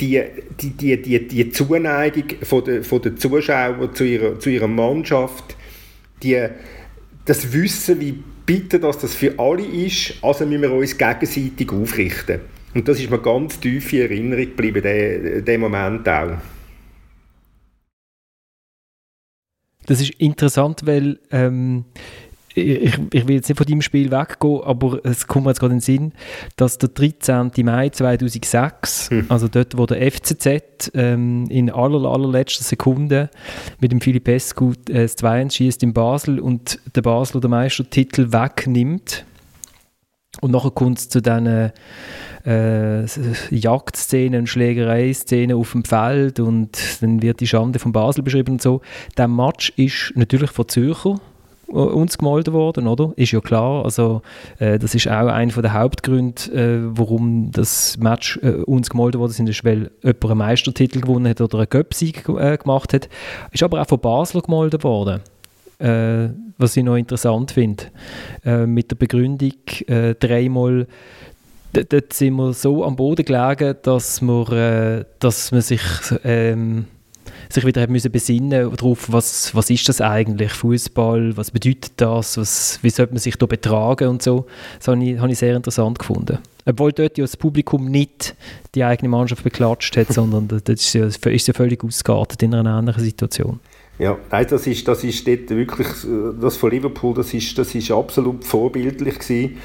[0.00, 0.20] die,
[0.60, 5.56] die, die, die, die Zuneigung von der, von der Zuschauer zu ihrer, zu ihrer Mannschaft,
[6.22, 6.48] die,
[7.24, 12.40] das Wissen, wie bitter dass das für alle ist, also müssen wir uns gegenseitig aufrichten.
[12.74, 16.38] Und das ist mir ganz tief in Erinnerung geblieben, der, der Moment auch.
[19.86, 21.84] Das ist interessant, weil ähm,
[22.54, 25.72] ich, ich, will jetzt nicht von deinem Spiel weggehen, aber es kommt mir jetzt gerade
[25.72, 26.12] in den Sinn,
[26.56, 27.50] dass der 13.
[27.64, 29.26] Mai 2006, hm.
[29.28, 33.30] also dort, wo der FCZ ähm, in aller, allerletzter Sekunde
[33.80, 38.32] mit dem Philipp Escu äh, das 2 schießt in Basel und der Basler den Meistertitel
[38.32, 39.24] wegnimmt.
[40.40, 41.72] Und nachher kommt es zu diesen
[42.44, 43.04] äh,
[43.50, 48.80] Jagdszenen, Schlägerei-Szenen auf dem Feld und dann wird die Schande von Basel beschrieben und so.
[49.16, 51.20] Der Match ist natürlich von Zürcher
[51.68, 53.12] äh, uns gemalt worden, oder?
[53.16, 53.84] Ist ja klar.
[53.84, 54.22] Also
[54.58, 59.46] äh, das ist auch einer der Hauptgründe, äh, warum das Match äh, uns gemalt worden
[59.46, 63.08] ist, weil jemand einen Meistertitel gewonnen hat oder einen Göpsieg äh, gemacht hat.
[63.52, 65.20] Ist aber auch von Basel gemalt worden.
[65.82, 67.84] Äh, was ich noch interessant finde.
[68.66, 69.54] mit der Begründung
[70.20, 70.86] dreimal
[71.72, 75.82] dort sind wir so am Boden gelegen, dass wir, dass man sich
[76.22, 76.84] ähm,
[77.48, 82.78] sich wieder müssen besinnen darauf, was, was ist das eigentlich, Fußball, was bedeutet das, was,
[82.82, 84.46] wie sollte man sich da betragen und so.
[84.78, 86.38] Das habe ich, habe ich sehr interessant gefunden.
[86.64, 88.34] Obwohl dort ja das Publikum nicht
[88.74, 92.78] die eigene Mannschaft beklatscht hat, sondern das ist ja, ist ja völlig ausgeartet in einer
[92.78, 93.60] ähnlichen Situation.
[93.98, 95.88] Ja, nein, das ist, das ist dort wirklich,
[96.40, 99.58] das von Liverpool, das ist, das ist absolut vorbildlich gewesen.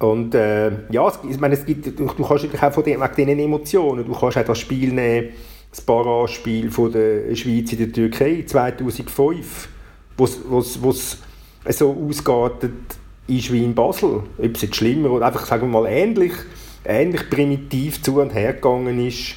[0.00, 3.38] Und äh, ja, ich meine, es gibt, du, du kannst auch von den, wegen diesen
[3.38, 5.28] Emotionen, du kannst auch das Spiel nehmen,
[5.70, 9.68] das Barrage-Spiel der Schweiz in der Türkei 2005,
[10.16, 10.24] wo
[10.88, 11.18] es
[11.70, 12.72] so ausgeartet
[13.26, 14.22] ist wie in Basel.
[14.38, 16.32] Ob es jetzt schlimmer oder einfach, sagen wir mal, ähnlich,
[16.84, 19.36] ähnlich primitiv zu und her gegangen ist,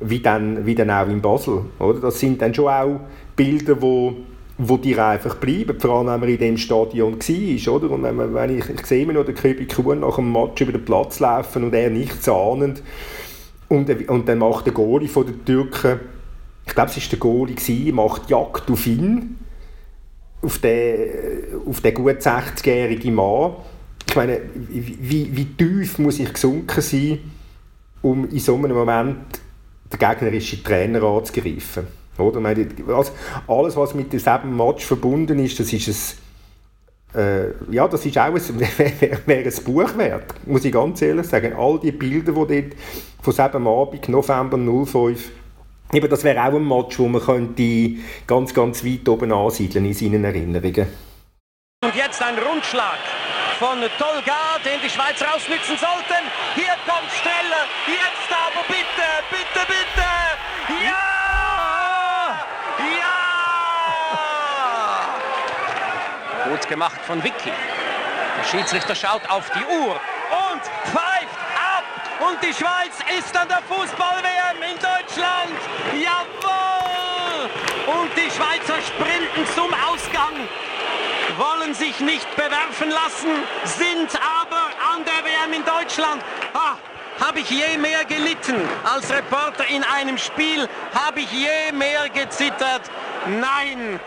[0.00, 1.62] wie dann, wie dann auch in Basel.
[1.78, 2.00] Oder?
[2.00, 3.00] Das sind dann schon auch
[3.36, 4.16] Bilder, wo
[4.58, 7.90] wo dir einfach bleiben, vor allem wenn man in dem Stadion war, oder?
[7.90, 10.62] Und wenn, man, wenn ich, ich sehe immer noch den Köbi Kuhn nach dem Match
[10.62, 12.82] über den Platz laufen und er nichts ahnend,
[13.68, 16.00] und, und dann macht der Goalie von den Türken,
[16.64, 19.36] ich glaube es war der Goalie, macht Jagd auf ihn,
[20.40, 21.10] auf den,
[21.66, 23.54] auf den gut 60-jährigen Mann.
[24.08, 27.18] Ich meine, wie, wie tief muss ich gesunken sein,
[28.02, 29.40] um in so einem Moment
[29.92, 31.86] den gegnerischen Trainer anzugreifen?
[32.18, 32.40] Oder?
[32.40, 33.12] Meine, also
[33.46, 36.26] alles, was mit diesem Match verbunden ist, das ist ein
[37.16, 41.26] äh, ja, das ist auch ein, wäre wär ein Buch wert, muss ich ganz ehrlich
[41.26, 41.54] sagen.
[41.56, 42.76] All die Bilder, die dort
[43.22, 45.30] von diesem Abend, November 05,
[45.92, 47.96] eben, das wäre auch ein Match, wo man könnte
[48.26, 50.86] ganz, ganz weit oben ansiedeln in seinen Erinnerungen.
[51.84, 52.98] Und jetzt ein Rundschlag
[53.58, 56.22] von Tolga, den die Schweiz rausnützen sollten.
[56.54, 59.66] Hier kommt Streller, jetzt aber bitte, bitte.
[60.84, 61.16] Ja!
[66.68, 67.52] Gemacht von Vicky.
[68.38, 70.00] Der Schiedsrichter schaut auf die Uhr
[70.52, 71.84] und pfeift ab.
[72.28, 75.56] Und die Schweiz ist an der Fußball-WM in Deutschland.
[75.94, 77.50] Jawohl!
[77.86, 80.34] Und die Schweizer sprinten zum Ausgang.
[81.38, 86.22] Wollen sich nicht bewerfen lassen, sind aber an der WM in Deutschland.
[86.54, 86.76] Ah,
[87.24, 90.68] habe ich je mehr gelitten als Reporter in einem Spiel?
[90.94, 92.82] Habe ich je mehr gezittert?
[93.26, 94.00] Nein!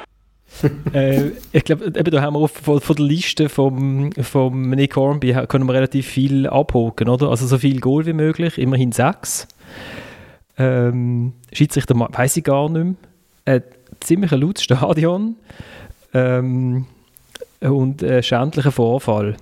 [0.93, 5.68] äh, ich glaube, da haben wir von, von der Liste vom, vom Nick Hornby können
[5.68, 7.30] wir relativ viel abhoken, oder?
[7.30, 9.47] Also so viel Goal wie möglich, immerhin sechs.
[10.58, 12.95] Ähm, Schiedsrichter weiß ich gar nicht mehr.
[13.45, 13.64] Ein
[14.02, 15.36] ziemlich ein lautes Stadion
[16.14, 16.86] ähm,
[17.62, 19.38] und ein schändlicher Vorfall.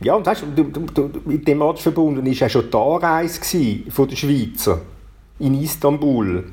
[0.00, 4.08] Ja, und weißt du, du, mit dem Match verbunden war ja schon die Anreise von
[4.08, 4.80] der Schweizer
[5.38, 6.44] in Istanbul,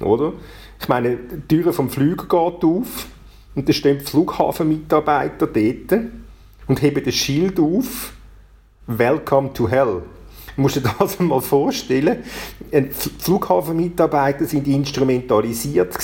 [0.00, 0.32] oder?
[0.80, 3.06] Ich meine, die Tür vom Flüger geht auf
[3.54, 6.00] und dann stehen die Flughafenmitarbeiter dort
[6.66, 8.12] und heben das Schild auf
[8.86, 10.02] Welcome to Hell.
[10.56, 12.24] Du musst dir das mal vorstellen.
[13.18, 15.96] Flughafenmitarbeiter sind instrumentalisiert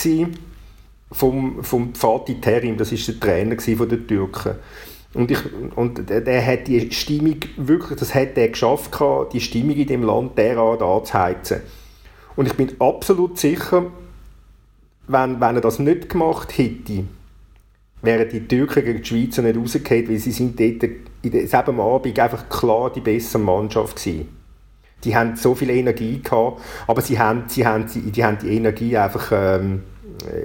[1.13, 4.55] vom, vom Fatih Terim, das ist der Trainer von der Türken.
[5.15, 5.39] Und, ich,
[5.77, 8.91] und der, hat die Stimmung wirklich, das hat er geschafft,
[9.33, 11.61] die Stimmung in dem Land derart anzuheizen.
[12.35, 13.87] Und ich bin absolut sicher,
[15.07, 17.05] wenn, wenn er das nicht gemacht hätte,
[18.05, 20.91] wären die Türken gegen die Schweizer nicht rausgefallen, weil sie sind dort
[21.23, 24.29] in diesem Abend einfach klar die bessere Mannschaft gewesen.
[25.05, 28.57] Die haben so viel Energie gehabt, aber sie haben, sie haben, die, die haben die
[28.57, 29.83] Energie einfach ähm,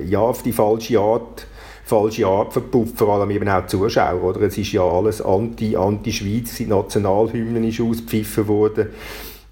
[0.06, 1.48] ja, auf die falsche Art
[1.90, 4.24] falsche Art verpufft, vor allem eben auch die Zuschauer.
[4.24, 4.44] Oder?
[4.44, 8.90] Es ist ja alles anti-Schweiz, anti die Nationalhymne ist ausgepfiffen worden.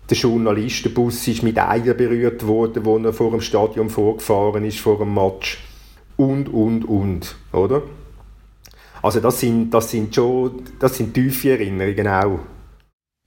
[0.10, 5.00] Der Journalistenbus ist mit Eiern berührt worden, wo er vor dem Stadion vorgefahren ist, vor
[5.00, 5.67] dem Match.
[6.18, 7.36] Und, und, und.
[7.54, 7.84] Oder?
[9.02, 12.40] Also das sind, das sind schon das sind tiefe Erinnerungen auch.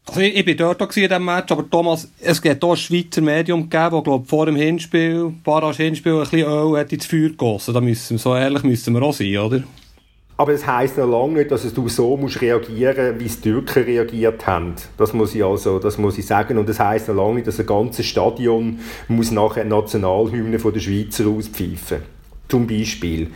[0.07, 2.77] Also ich, ich bin dort auch in diesem Match, aber Thomas, es gibt hier ein
[2.77, 7.29] Schweizer Medium gegeben, das glaub, vor dem Hinspiel, Barrage-Hinspiel, ein bisschen Öl hat ins Feuer
[7.29, 7.75] gegossen.
[7.75, 9.63] Da müssen wir, so ehrlich müssen wir auch sein, oder?
[10.37, 13.85] Aber es heisst noch lange nicht, dass du so musst reagieren musst, wie die Türken
[13.85, 14.75] reagiert haben.
[14.97, 16.57] Das muss ich, also, das muss ich sagen.
[16.57, 20.81] Und es heisst noch lange nicht, dass ein ganzes Stadion muss nachher Nationalhymne von der
[20.81, 22.20] Schweizer auspfeifen.
[22.51, 23.29] Zum Beispiel.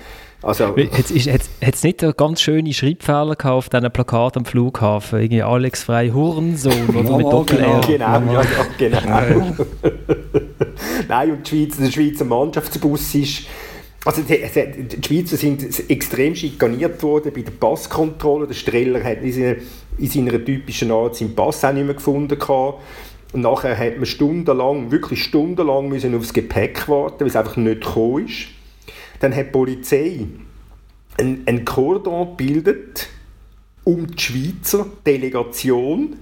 [0.44, 5.20] Also, hat es nicht eine ganz schöne Schreibfehler auf diesen Plakat am Flughafen?
[5.20, 8.42] Irgendwie Alex Frei Hurensohn oder ja, mit doppel Genau, genau, ja,
[8.76, 9.56] genau.
[11.08, 13.42] Nein, und die Schweizer, der Schweizer Mannschaftsbus ist...
[14.04, 18.46] Also die, die Schweizer sind extrem schikaniert worden bei der Passkontrolle.
[18.46, 19.54] Der Streller hat in seiner,
[19.96, 22.38] in seiner typischen Art seinen Pass auch nicht mehr gefunden.
[22.38, 22.82] Gehabt.
[23.32, 27.80] Und nachher hat man stundenlang, wirklich stundenlang müssen aufs Gepäck warten, weil es einfach nicht
[27.80, 28.48] gekommen ist.
[29.25, 30.27] Dann hat die Polizei
[31.18, 33.09] einen, Kordon gebildet
[33.83, 36.14] um die Schweizer Delegation.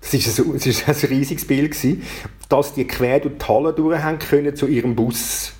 [0.00, 2.04] Das war ein, ein riesiges Bild, gewesen,
[2.48, 5.52] dass die quer durch die Halle durch haben können zu ihrem Bus.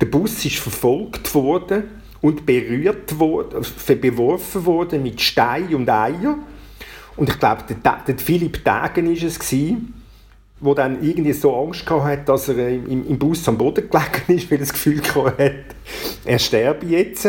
[0.00, 1.82] Der Bus ist verfolgt worden
[2.20, 3.66] und berührt worden,
[4.00, 6.38] beworfen worden mit Stein und Eier.
[7.16, 9.92] Und ich glaube, der, der Philipp Dagen war es, gewesen,
[10.60, 14.38] wo dann irgendwie so Angst gehabt hat, dass er im, im Bus am Boden gelegen
[14.38, 15.52] ist, weil er das Gefühl gehabt hat,
[16.24, 17.28] er sterbe jetzt.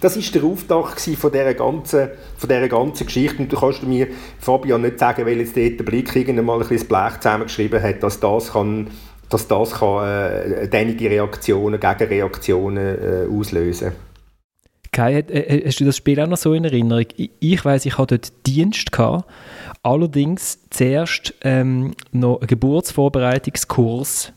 [0.00, 3.42] Das ist der Auftakt von dieser ganzen, von dieser ganzen Geschichte.
[3.42, 4.08] Und du kannst mir,
[4.38, 8.20] Fabian, nicht sagen, weil jetzt der Blick irgendwann mal ein bisschen Blech zusammengeschrieben hat, dass
[8.20, 8.88] das kann,
[9.28, 14.11] dass das kann äh, einige Reaktionen, Gegenreaktionen äh, auslösen kann.
[14.92, 17.06] Kai, äh, hast du das Spiel auch noch so in Erinnerung?
[17.40, 19.24] Ich weiß, ich hatte dort Dienst gehabt,
[19.82, 24.34] allerdings zuerst ähm, noch einen Geburtsvorbereitungskurs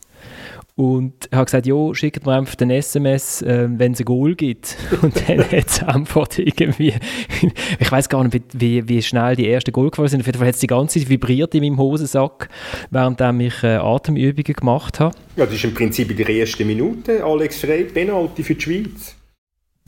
[0.78, 4.78] und habe gesagt, jo, schickt mir einfach den SMS, äh, wenn es ein Goal gibt.
[5.02, 6.94] Und dann hat es Antwort irgendwie,
[7.80, 10.20] ich weiß gar nicht, wie, wie schnell die ersten Goal gefallen sind.
[10.22, 12.50] Auf jeden Fall hat es die ganze Zeit vibriert in meinem Hosensack,
[12.92, 15.16] während ich äh, Atemübungen gemacht habe.
[15.38, 19.16] Ja, das ist im Prinzip in der ersten Minute Alex Frey, Penalty für die Schweiz.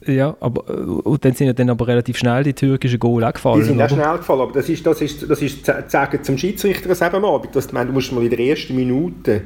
[0.06, 3.34] Ja, aber äh, und dann sind ja dann aber relativ schnell die türkischen Goal auch
[3.34, 3.60] gefallen.
[3.60, 7.14] Die sind auch schnell gefallen, aber das ist, das ist, das ist sagen zum Schiedsrichter
[7.14, 9.42] am Abend, dass, du musst mal in der ersten Minute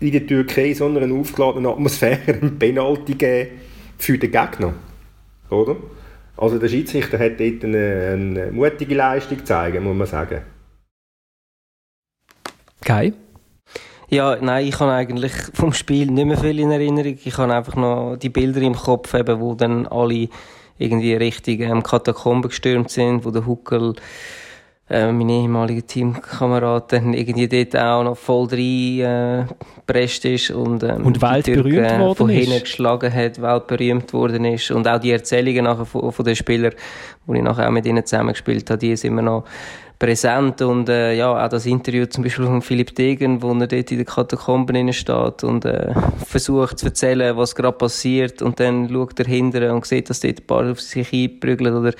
[0.00, 3.50] in der Türkei in so einer aufgeladenen Atmosphäre einen Penalty geben
[3.96, 4.74] für den Gegner.
[5.50, 5.76] Oder?
[6.36, 10.42] Also der Schiedsrichter hat dort eine, eine mutige Leistung gezeigt, muss man sagen.
[12.84, 13.12] Kai?
[14.08, 17.16] Ja, nein, ich habe eigentlich vom Spiel nicht mehr viel in Erinnerung.
[17.24, 20.28] Ich habe einfach noch die Bilder im Kopf, eben, wo dann alle
[20.78, 23.94] irgendwie Richtung ähm, Katakomben gestürmt sind, wo der Huckel,
[24.90, 29.46] äh, mein ehemaliger Teamkamerad, dann irgendwie dort auch noch voll rein
[29.88, 34.70] äh, ist und, ähm, und weltberühmt äh, worden von hinten geschlagen hat, weltberühmt worden ist
[34.70, 36.74] und auch die Erzählungen nachher von, von den Spielern,
[37.24, 39.44] wo ich nachher auch mit ihnen zusammengespielt habe, die sind immer noch
[40.04, 43.90] präsent und äh, ja, auch das Interview zum Beispiel von Philipp Degen, wo er dort
[43.90, 45.94] in den Katakomben steht und äh,
[46.26, 50.40] versucht zu erzählen, was gerade passiert und dann schaut er hinterher und sieht, dass dort
[50.40, 51.94] ein paar auf sich einprügeln oder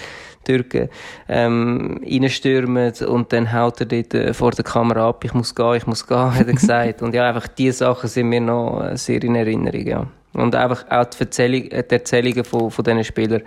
[0.44, 0.90] Türken
[1.30, 5.76] ähm, reinstürmen und dann haut er dort äh, vor der Kamera ab, ich muss gehen,
[5.76, 9.22] ich muss gehen, hat er gesagt und ja, einfach diese Sachen sind mir noch sehr
[9.24, 10.06] in Erinnerung, ja.
[10.34, 13.42] Und einfach auch die, Erzählung, äh, die Erzählungen von, von diesen Spielern,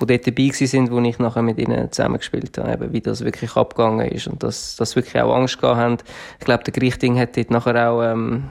[0.00, 4.08] die dort dabei sind, wo ich nachher mit ihnen zusammengespielt habe, wie das wirklich abgegangen
[4.08, 5.96] ist und dass, dass wirklich auch Angst gehabt haben.
[6.38, 8.44] Ich glaube, der Grichting hat dort nachher auch ähm,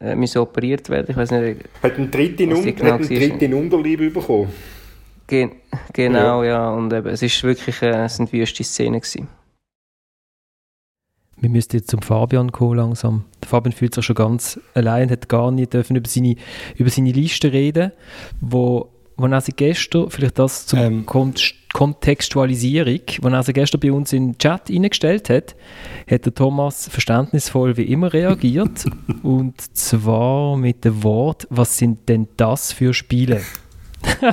[0.00, 1.06] äh, müssen operiert werden.
[1.10, 4.48] Ich weiß nicht, hat einen dritten, um, genau hat einen dritten Unterleib bekommen.
[5.26, 5.50] Ge
[5.92, 6.50] genau, ja.
[6.50, 6.70] ja.
[6.70, 9.28] Und eben, es ist wirklich äh, es sind wüste Szenen gewesen.
[11.36, 13.24] Wir müssten jetzt zum Fabian kommen langsam.
[13.42, 16.36] Der Fabian fühlt sich schon ganz allein, hat gar nicht dürfen über seine,
[16.76, 17.92] über seine Liste reden,
[18.40, 21.06] wo wo er sich gestern, vielleicht das zur ähm.
[21.72, 25.56] Kontextualisierung, wo er gestern bei uns in den Chat eingestellt hat,
[26.08, 28.86] hat der Thomas verständnisvoll wie immer reagiert.
[29.22, 33.42] und zwar mit dem Wort, was sind denn das für Spiele?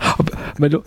[0.00, 0.82] Aber,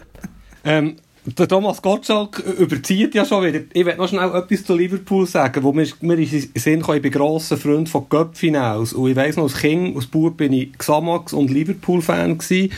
[0.63, 3.59] ähm, der Thomas Gottschalk überzieht ja schon wieder.
[3.73, 7.03] Ich will noch schnell etwas zu Liverpool sagen, wo mir, mir in Sinn kommt, ich
[7.03, 8.93] bin grosser Freund von Cup-Finals.
[8.93, 12.71] Und ich weiss noch, als Kind, als Bub bin ich Xamax und Liverpool-Fan gewesen.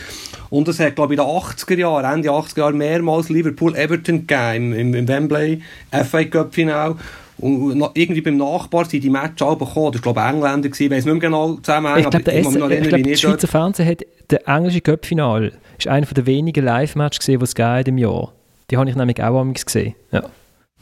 [0.50, 4.74] Und es hat, glaube ich, in den 80er Jahren, Ende 80er Jahre mehrmals Liverpool-Everton gegeben,
[4.74, 6.96] im, im Wembley FA Cup-Final.
[7.38, 9.92] Und irgendwie beim Nachbar sind die Matches auch bekommen.
[9.92, 10.68] Das war, glaube ich, Engländer.
[10.68, 11.96] Ich weiß nicht mehr genau zusammen.
[11.96, 12.68] Ich glaube, der, S ich glaub,
[13.02, 17.88] der Schweizer Fernsehen hat der englische Cup-Final ist einer der wenigen Live-Matches die es gibt
[17.88, 18.32] im Jahr.
[18.70, 19.94] Die habe ich nämlich auch einmal gesehen.
[20.12, 20.22] Ja.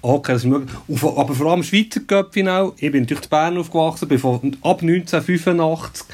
[0.02, 0.70] Okay, das ist möglich.
[1.02, 6.06] aber vor allem Schweizer Cup-Final, ich bin in Bern aufgewachsen, bin von, ab 1985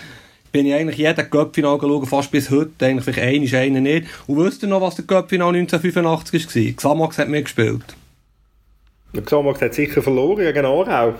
[0.53, 4.07] bin ich eigentlich jeden Cup-Final geschaut, fast bis heute, eigentlich vielleicht einen ist einer nicht.
[4.26, 6.72] Und wisst ihr noch, was der Cup-Final 1985 war?
[6.76, 7.84] Xamax hat mitgespielt.
[9.14, 11.14] Der Xamax hat sicher verloren gegen Aarau.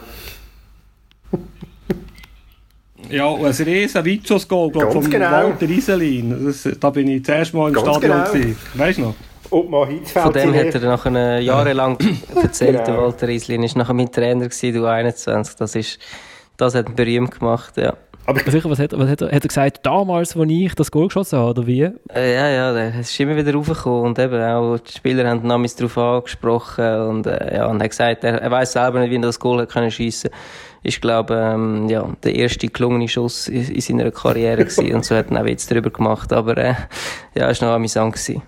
[3.09, 4.03] Ja, und ein riesen
[4.49, 5.31] glaube von genau.
[5.31, 6.47] Walter Rieselin.
[6.47, 8.55] Das, da bin ich zuerst mal im Ganz Stadion genau.
[8.75, 9.15] Weißt du noch?
[9.49, 11.97] Von dem hat er nach einer jahrelang
[12.35, 13.05] erzählt, genau.
[13.05, 15.57] Walter Rieselin ist nachher mein Trainer gewesen, du 21.
[15.57, 15.99] Das, ist,
[16.59, 17.97] das hat ihn berühmt gemacht, ja.
[18.29, 21.07] Aber sicher, was hat, was hat, er, hat er gesagt, damals, als ich das Goal
[21.07, 21.81] geschossen habe, oder wie?
[22.15, 25.77] Äh, ja, ja, er ist immer wieder raufgekommen und eben auch die Spieler haben namens
[25.77, 29.17] darauf angesprochen und, äh, ja, und er hat gesagt, er, er weiß selber nicht, wie
[29.17, 30.29] er das Goal hat können schiessen
[30.83, 35.17] ist, glaube ähm, ja, der erste gelungene Schuss in, in seiner Karriere gewesen und so
[35.17, 36.75] hat er auch jetzt drüber gemacht, aber äh,
[37.35, 38.43] ja, es war noch amüsant gewesen.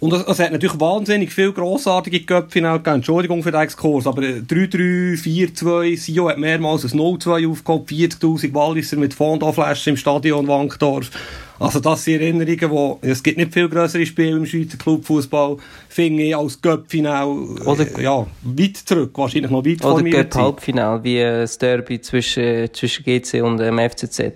[0.00, 2.84] Und es, hat natürlich wahnsinnig viele grossartige Köpfe gegeben.
[2.84, 8.96] Entschuldigung für den Exkurs, aber 3-3, 4-2, Sio hat mehrmals ein 0-2 aufgehoben, 40.000 Walliser
[8.96, 11.10] mit Fondaflaschen im Stadion Wankdorf.
[11.58, 15.56] Also das sind Erinnerungen, wo, es gibt nicht viel größere Spiele im Schweizer Clubfußball,
[15.88, 17.28] finde ich als Göpp-Final,
[17.64, 20.14] äh, ja, weit zurück, wahrscheinlich noch weit oder vor mir.
[20.14, 24.32] Oder Göpp-Halbfinal, wie das Derby zwischen, zwischen GC und dem ähm, FCZ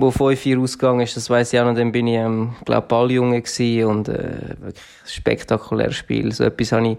[0.00, 3.42] wo 5-4 ausgegangen ist, das weiß ich auch noch, dann bin ich, ähm, glaube Balljunge
[3.42, 6.32] gewesen und, äh, wirklich spektakuläres Spiel.
[6.32, 6.98] So etwas habe ich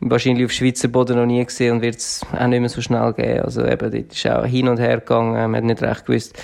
[0.00, 3.12] wahrscheinlich auf Schweizer Boden noch nie gesehen und wird es auch nicht mehr so schnell
[3.12, 3.42] geben.
[3.42, 6.36] Also eben, dort ist auch hin und her gegangen, man hat nicht recht gewusst,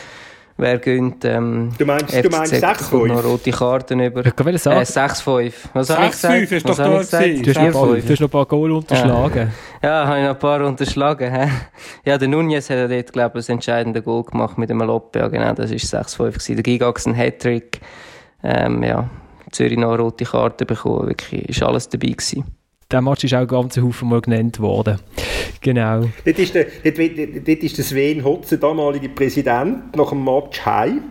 [0.57, 1.25] wer gönnt.
[1.25, 3.07] Ähm, du meinst, FCZ du meinst 6-5?
[3.07, 4.25] noch rote Karten über.
[4.25, 4.81] Ich kann sagen.
[4.81, 5.53] Äh, 6-5.
[5.75, 6.53] Was habe ich gesagt?
[6.53, 7.25] ist doch da gesagt?
[7.25, 9.53] Du hast, noch, du hast noch ein paar Goal unterschlagen.
[9.83, 11.51] Ja, ja habe ich noch ein paar unterschlagen.
[12.05, 15.19] ja, der Nunez hat ja dort, glaube ich, das entscheidende Goal gemacht mit dem Loppe.
[15.19, 17.81] Ja, genau, das war 6-5 Der Gigax ein Hattrick.
[18.43, 19.09] Ähm, ja,
[19.51, 21.09] Zürich noch eine rote Karte bekommen.
[21.09, 22.56] Wirklich, ist alles dabei gewesen
[22.91, 24.99] der Match ist auch ganz Haufen mal genannt worden.
[25.61, 26.09] Genau.
[26.25, 30.65] Dort ist der, dort, dort ist der Sven Hotz, der damalige Präsident, nach dem Match
[30.65, 31.03] heim.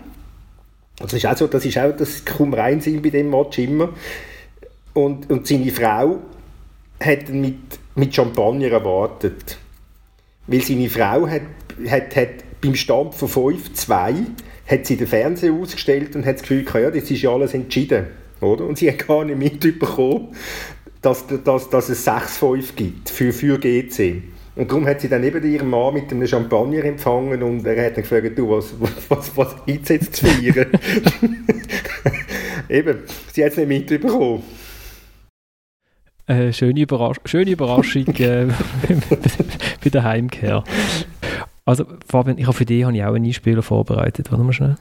[0.97, 3.89] Das ist auch so, das ist auch das kaum Reinsinn bei dem Match immer.
[4.93, 6.19] Und, und seine Frau
[7.01, 7.57] hat ihn mit,
[7.95, 9.57] mit Champagner erwartet.
[10.47, 11.41] Weil seine Frau hat,
[11.89, 14.15] hat, hat beim Stand von 5-2
[14.67, 17.53] hat sie den Fernseher ausgestellt und hat das Gefühl gehabt, ja, das ist ja alles
[17.53, 18.07] entschieden.
[18.41, 18.65] Oder?
[18.65, 20.29] Und sie hat gar nicht mitbekommen,
[21.05, 24.23] dass, dass, dass es 6-5 gibt für, für GC.
[24.55, 27.97] Und darum hat sie dann eben ihren Mann mit einem Champagner empfangen und er hat
[27.97, 28.73] dann gefragt, du, was,
[29.09, 30.67] was, was gibt es jetzt zu feiern?
[32.69, 32.99] eben,
[33.33, 34.43] sie hat es nicht mitbekommen.
[36.27, 38.47] Äh, schöne, Überrasch schöne Überraschung äh,
[39.83, 40.63] bei der Heimkehr.
[41.65, 44.31] Also, Fabian, ich habe für dich habe ich auch einen Einspieler vorbereitet.
[44.31, 44.75] Warte mal schnell.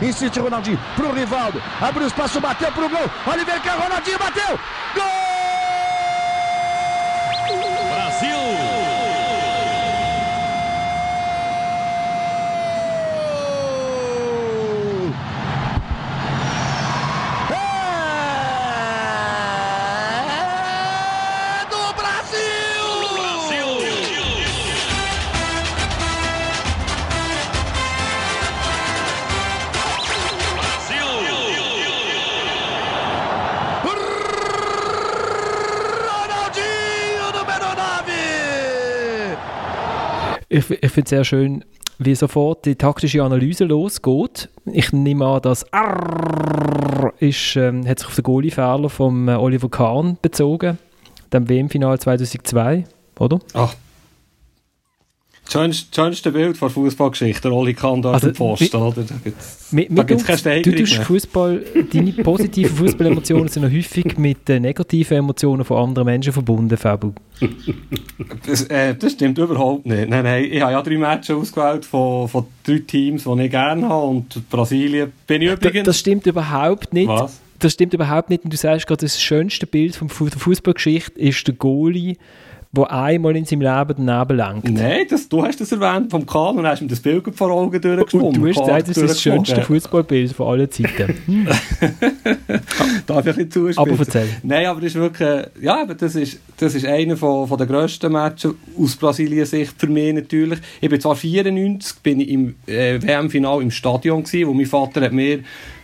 [0.00, 1.60] Insiste Ronaldinho pro Rivaldo.
[1.80, 3.10] Abriu espaço, bateu pro gol.
[3.26, 4.58] Oliver Ronaldinho bateu.
[4.94, 5.27] Gol!
[40.58, 41.64] Ich, ich finde es sehr schön,
[41.98, 44.48] wie sofort die taktische Analyse losgeht.
[44.66, 49.68] Ich nehme an, dass Arrrr ist, ähm, hat sich auf den Goalie-Fehler von äh, Oliver
[49.68, 50.78] Kahn bezogen,
[51.32, 52.84] dem WM-Final 2002,
[53.20, 53.38] oder?
[53.54, 53.72] Ach,
[55.50, 59.02] Das schönste Bild von Fußballgeschichte, Oli Kahn da also, Posten, oder?
[59.02, 64.18] Da gibt's, mit, da gibt's keine du tust Fußball, deine positiven Fußballemotionen sind noch häufig
[64.18, 67.12] mit den negativen Emotionen von anderen Menschen verbunden, Fabu.
[68.46, 70.10] das, äh, das, stimmt überhaupt nicht.
[70.10, 73.88] Nein, nein, ich habe ja drei Matches ausgewählt von, von drei Teams, die ich gerne
[73.88, 75.86] habe und Brasilien bin ich übrigens...
[75.86, 77.08] Das, das stimmt überhaupt nicht.
[77.08, 77.40] Was?
[77.58, 81.46] Das stimmt überhaupt nicht und du sagst gerade, das schönste Bild von der Fußballgeschichte ist
[81.46, 82.16] der Goalie
[82.70, 84.70] wo einmal in seinem Leben daneben lenkt.
[84.70, 87.80] Nein, das, du hast das erwähnt vom Kahn und hast mir das Bild vor Augen
[87.80, 88.26] durchgeschwommen.
[88.26, 91.14] Und du hast gesagt, das ist das schönste Fußballbild von allen Zeiten.
[91.28, 91.46] Hm.
[93.06, 93.78] Darf ich ein bisschen?
[93.78, 94.28] Aber erzähl.
[94.42, 97.66] Nein, aber das ist wirklich, ja, aber das ist, das ist einer von, von der
[97.66, 100.58] grössten Matches aus Brasiliens Sicht für mich natürlich.
[100.80, 105.02] Ich bin zwar 94, bin ich im äh, WM-Final im Stadion gewesen, wo mein Vater
[105.02, 105.40] hat mir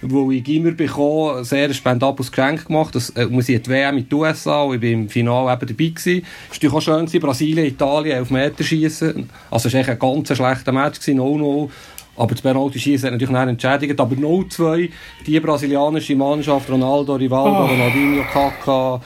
[0.06, 2.94] wo ich Gimmer bekommen, sehr spendables Geschenk gemacht.
[2.94, 5.88] Das, äh, wir sind die WM in den USA ich war im Finale eben dabei
[5.88, 6.26] gewesen.
[6.50, 9.28] Es war auch schön gewesen, Brasilien, Italien, auf Meter schießen.
[9.50, 11.70] Also es war ein ganz schlechter Match gewesen, 0-0.
[12.16, 14.00] Aber das Penalty-Schießen hat natürlich nicht entschädigt.
[14.00, 14.88] Aber 0-2,
[15.26, 17.66] die brasilianische Mannschaft, Ronaldo, Rivaldo, oh.
[17.66, 19.00] Ronaldinho, Kaká,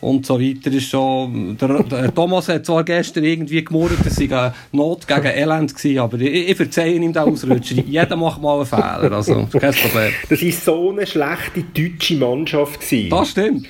[0.00, 4.24] und so weiter ist schon, der, der Thomas hat zwar gestern irgendwie gemurrt, dass sei
[4.24, 7.76] eine Not gegen Elend gewesen, aber ich, ich verzeihe ihm den Ausrutscher.
[7.86, 10.12] Jeder macht mal einen Fehler, also kein Problem.
[10.28, 13.10] Das war so eine schlechte deutsche Mannschaft gewesen.
[13.10, 13.66] Das stimmt.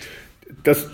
[0.63, 0.89] Dass,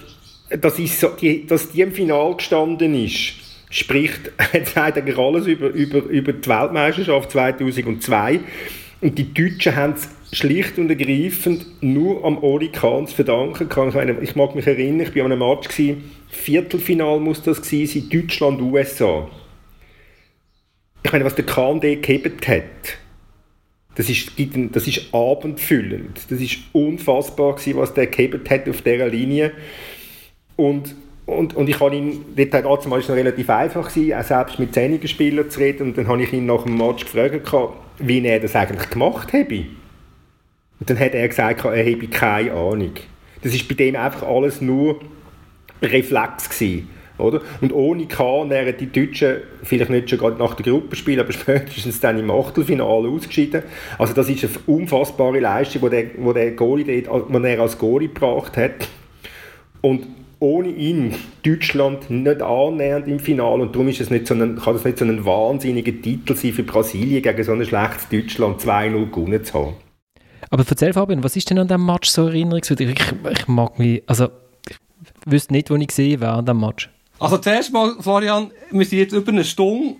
[0.61, 3.35] dass, ist so, die, dass die im Finale gestanden ist,
[3.69, 4.33] spricht
[4.75, 8.41] eigentlich alles über, über, über die Weltmeisterschaft 2002
[9.03, 13.69] und die Deutschen haben es schlicht und ergreifend nur am Oli Kahn zu verdanken.
[13.71, 17.59] Ich, meine, ich mag mich erinnern, ich war an einem Match, gewesen, Viertelfinal muss das
[17.59, 19.29] sein, Deutschland-USA.
[21.05, 22.65] Ich meine, was der Kahn dort gehebt hat,
[23.95, 24.33] das ist,
[24.73, 26.21] das ist abendfüllend.
[26.29, 29.53] Das ist unfassbar gewesen, was der gehebt hat auf dieser Linie.
[30.57, 34.59] Und, und, und ich habe ihn, dort hat es noch relativ einfach gewesen, auch selbst
[34.59, 35.85] mit zehnigen Spielern zu reden.
[35.85, 39.65] Und dann habe ich ihn nach dem Match gefragt, wie er das eigentlich gemacht habe.
[40.79, 42.93] Und dann hat er gesagt, er habe keine Ahnung.
[43.43, 45.01] Das ist bei dem einfach alles nur
[45.83, 47.41] Reflex gewesen, oder?
[47.61, 52.01] Und ohne Kahn wären die Deutschen vielleicht nicht schon gerade nach dem Gruppenspiel, aber spätestens
[52.01, 53.63] dann im Achtelfinale ausgeschieden.
[53.99, 57.79] Also das ist eine unfassbare Leistung, die der, wo der Goalie dort, wo er als
[57.79, 58.89] Goalie gebracht hat.
[59.81, 60.07] Und
[60.39, 61.15] ohne ihn
[61.45, 64.99] Deutschland nicht annähernd im Finale und darum ist es nicht so ein, kann das nicht
[64.99, 69.55] so ein wahnsinniger Titel sein für Brasilien gegen so ein schlechtes Deutschland 2-0 gewonnen zu
[69.55, 69.86] haben.
[70.51, 72.91] Aber erzähl Fabian, was ist denn an diesem Match so erinnerungswürdig?
[72.91, 74.29] Ich, ich mag mich, also
[74.69, 74.77] ich
[75.25, 76.91] wüsste nicht, wo ich gesehen wäre an diesem Match.
[77.19, 79.97] Also zuerst mal, Florian, wir sind jetzt über eine Stunde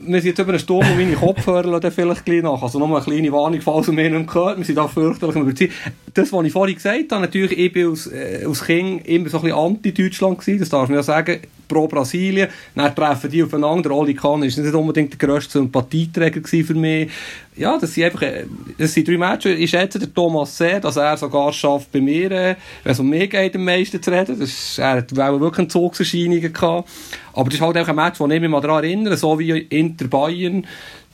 [0.00, 2.62] wir sind jetzt über eine Stunde und meine Kopfhörer dann vielleicht gleich nach.
[2.62, 4.58] Also nochmal eine kleine Warnung, falls ihr mir nicht gehört.
[4.58, 5.72] Wir sind da fürchterlich überzeugt.
[6.14, 9.38] Das, was ich vorhin gesagt habe, natürlich, ich bin als, äh, als Kind immer so
[9.38, 12.48] ein bisschen anti-Deutschland gewesen, das darf man ja sagen pro Brasilien.
[12.74, 13.90] Dann treffen die aufeinander.
[13.90, 17.10] Oli Kahn ist nicht unbedingt der grösste Sympathieträger für mich.
[17.56, 18.44] Ja, das sind einfach, äh,
[18.78, 19.58] das sind drei Matches.
[19.58, 23.08] Ich schätze der Thomas sehr, dass er sogar schafft, bei mir, äh, wenn es um
[23.08, 24.38] mich geht, am meisten zu reden.
[24.38, 26.88] Das ist, er hat wirklich eine Zugserscheinung gehabt.
[27.32, 29.58] Aber das ist halt einfach ein Match, wo ich mich mal daran erinnere, so wie
[29.58, 30.66] Inter Bayern,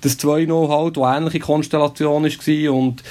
[0.02, 3.02] das 2-0 halt, wo ähnliche Konstellation war und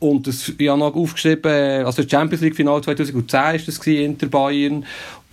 [0.00, 4.26] und das, ich habe noch aufgeschrieben, also das Champions League Final 2010 war das Inter
[4.28, 4.86] Bayern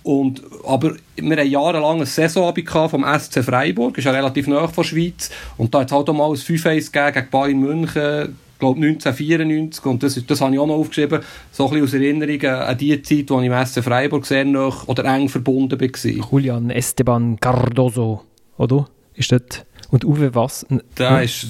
[0.08, 2.54] und, aber wir haben jahrelang eine Saison
[2.88, 5.30] vom SC Freiburg, das ist ja relativ nah von der Schweiz.
[5.58, 9.84] Und da hat es halt auch mal ein 5-1 gegen Bayern München, glaube 1994.
[9.84, 11.20] Und das, das habe ich auch noch aufgeschrieben,
[11.52, 14.72] so ein bisschen aus Erinnerung an die Zeit, wo ich im SC Freiburg sehr nah
[14.86, 16.30] oder eng verbunden war.
[16.30, 18.22] Julian Esteban Cardoso,
[18.56, 18.88] oder?
[19.12, 19.42] Ist das?
[19.90, 20.64] Und Uwe Was?
[20.96, 21.48] Der ist...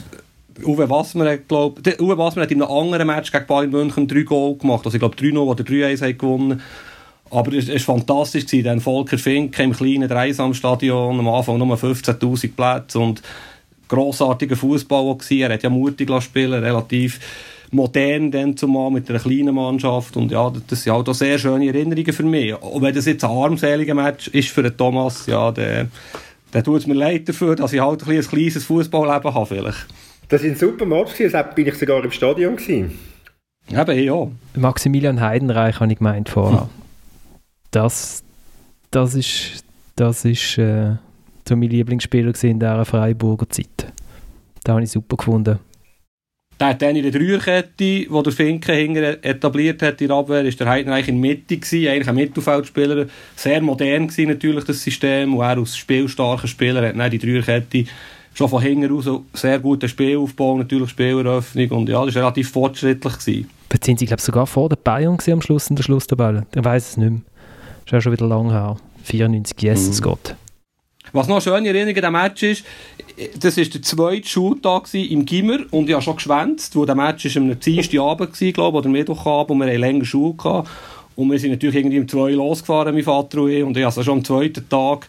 [0.64, 4.22] Uwe Wassmer hat, glaub, Uwe Wassmer hat in einem anderen Match gegen Bayern München drei
[4.22, 4.84] Goal gemacht.
[4.84, 6.60] Also ich glaube 3-0 oder 3-1 gewonnen.
[7.30, 12.98] Aber es war fantastisch, denn Volker Fink im kleinen Dreisamstadion, am Anfang nur 15'000 Plätze
[12.98, 13.22] und
[13.88, 17.18] grossartiger Fußball Er hat ja mutig spielen, relativ
[17.70, 21.66] modern dann zumal mit einer kleinen Mannschaft und ja, das sind halt auch sehr schöne
[21.66, 22.54] Erinnerungen für mich.
[22.62, 25.90] Und wenn das jetzt ein armseliger Match ist für den Thomas, ja, dann,
[26.52, 29.86] dann tut es mir leid dafür, dass ich halt ein, ein kleines Fußballleben habe vielleicht.
[30.28, 32.56] Das war ein super Match, deshalb bin ich sogar im Stadion.
[32.56, 32.98] Gewesen.
[33.70, 34.28] Eben, ja.
[34.56, 36.62] Maximilian Heidenreich habe ich gemeint vorher.
[36.62, 36.87] Hm
[37.70, 38.22] das,
[38.90, 39.64] das ist,
[39.96, 40.96] das ist äh,
[41.46, 43.92] so mein Lieblingsspieler in dieser Freiburger Zeit.
[44.64, 45.58] Da habe ich super gefunden.
[46.60, 50.44] Der hat dann in der Dreierkette, die der Finken hinter etabliert hat in der Abwehr,
[50.44, 53.06] ist der Heiden eigentlich in der Mitte gewesen, eigentlich ein Mittelfeldspieler.
[53.36, 57.84] Sehr modern gewesen natürlich, das System, wo er als spielstarker Spieler hat dann die Dreierkette
[58.34, 63.18] schon von hinten raus sehr guten Spielaufbau, natürlich Spieleröffnung und ja, das war relativ fortschrittlich
[63.18, 63.50] gewesen.
[63.72, 66.46] Jetzt sind sie, glaube sogar vor der Bayern am Schluss in der Schlusstabelle.
[66.54, 67.20] Ich weiß es nicht mehr.
[67.88, 68.76] Ist ja schon wieder lange her.
[69.04, 70.04] 94, Jesus mhm.
[70.04, 70.36] Gott.
[71.14, 72.62] Was noch eine schöne Erinnerung an Match ist,
[73.40, 77.24] das war der zweite Schultag im Gimmer und ich habe schon geschwänzt, wo der Match
[77.24, 80.68] ist am Dienstagabend war, glaube ich, oder Mittwochabend und wir hatten länger Schule gehabt.
[81.16, 84.02] Und wir sind natürlich irgendwie um zwei losgefahren, mein Vater und ich, und ich also
[84.02, 85.08] schon am zweiten Tag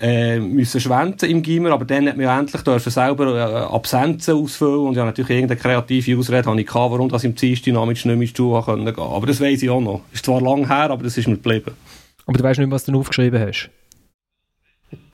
[0.00, 4.34] äh, müssen schwänzen im Gimmer, aber dann hat man ja endlich dürfen selber äh, Absenzen
[4.34, 8.06] ausfüllen und ja natürlich irgendeine kreative Ausrede habe ich gehabt, warum das im Dienstag nicht
[8.06, 8.98] mehr in die Schule gehen konnte.
[8.98, 10.00] Aber das weiß ich auch noch.
[10.10, 11.72] Ist zwar lang her, aber das ist mir geblieben.
[12.26, 13.70] Aber du weißt nicht, was du aufgeschrieben hast?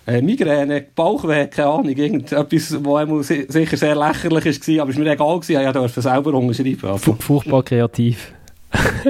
[0.06, 5.12] Äh, Migräne, Bauchweh, keine Ahnung, irgendetwas, was sicher sehr lächerlich war, aber es war mir
[5.12, 6.90] egal, gewesen, ich durfte selber unterschreiben.
[6.90, 7.14] Also.
[7.14, 8.32] Furchtbar kreativ.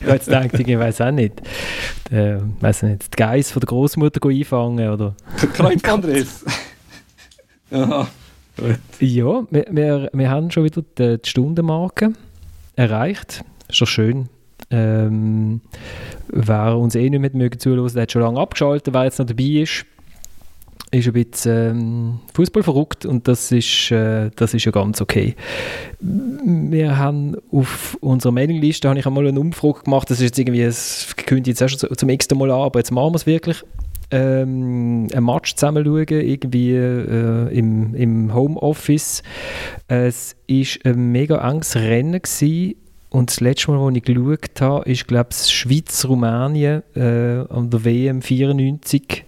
[0.00, 1.40] ich jetzt gedacht, ich weiß auch nicht.
[2.10, 5.14] Äh, weiß nicht, die Geiss von der Großmutter einfangen oder.
[5.54, 6.44] Kreuzbandriss.
[7.70, 8.06] ja,
[9.00, 12.12] ja wir, wir, wir haben schon wieder die, die Stundenmarke
[12.76, 13.42] erreicht.
[13.68, 14.28] Ist doch schön.
[14.70, 15.60] Ähm,
[16.28, 18.92] wer uns eh nicht mehr mögen zuhören, der hat schon lange abgeschaltet.
[18.92, 19.86] Wer jetzt noch dabei ist,
[20.90, 25.34] ist ein bisschen ähm, Fußball verrückt und das ist, äh, das ist ja ganz okay.
[26.00, 30.62] Wir haben auf unserer Mailingliste habe ich einmal eine Umfrage gemacht, das ist jetzt irgendwie,
[30.62, 33.62] es kündigt jetzt auch schon zum nächsten Mal an, aber jetzt machen wir es wirklich.
[34.12, 39.24] Ähm, ein Match zusammen schauen, irgendwie äh, im, im Homeoffice.
[39.88, 42.76] Es war ein mega enges Rennen gewesen
[43.16, 47.82] und das letzte Mal, als ich geschaut habe, ist, glaube ich, Schweiz-Rumänien äh, an der
[47.82, 49.24] WM 94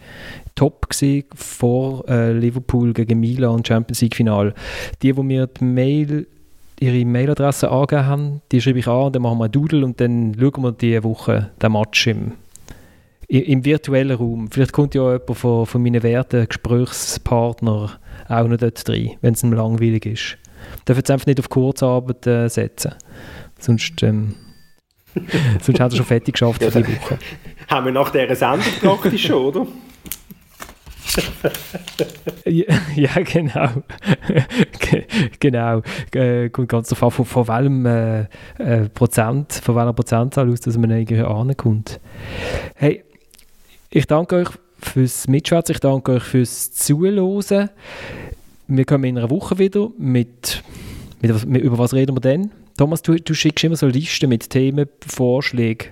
[0.55, 4.53] top gewesen, vor äh, Liverpool gegen Milan Champions League Final.
[5.01, 6.27] Die, wo mir die Mail
[6.79, 9.99] ihre Mailadresse angegeben haben, die schreibe ich an und dann machen wir einen Doodle und
[9.99, 12.33] dann schauen wir diese Woche den Match im,
[13.27, 14.51] im virtuellen Raum.
[14.51, 17.93] Vielleicht kommt ja jemand von, von meinen werten Gesprächspartnern
[18.29, 20.39] auch noch dort rein, wenn es ihm langweilig ist.
[20.85, 22.93] Darf jetzt einfach nicht auf Kurzarbeit äh, setzen.
[23.59, 24.35] Sonst, ähm,
[25.61, 27.19] sonst haben sie schon fertig geschafft ja, für die Woche.
[27.69, 29.67] Haben wir nach dieser Sendung praktisch schon, oder?
[32.45, 33.69] ja, ja, genau.
[35.41, 35.83] genau.
[36.13, 38.21] Äh, kommt ganz an, von, von welchem äh,
[38.59, 42.01] äh, Prozent, von welcher Prozentzahl aus, dass man irgendwie ankommt.
[42.75, 43.05] Hey,
[43.91, 44.49] ich danke euch
[44.81, 47.71] fürs Mitschwätzen, ich danke euch fürs Zuhören.
[48.67, 50.63] Wir kommen in einer Woche wieder mit,
[51.21, 52.51] mit, mit über was reden wir denn?
[52.79, 55.89] Thomas, du, du schickst immer so Listen mit Themenvorschlägen.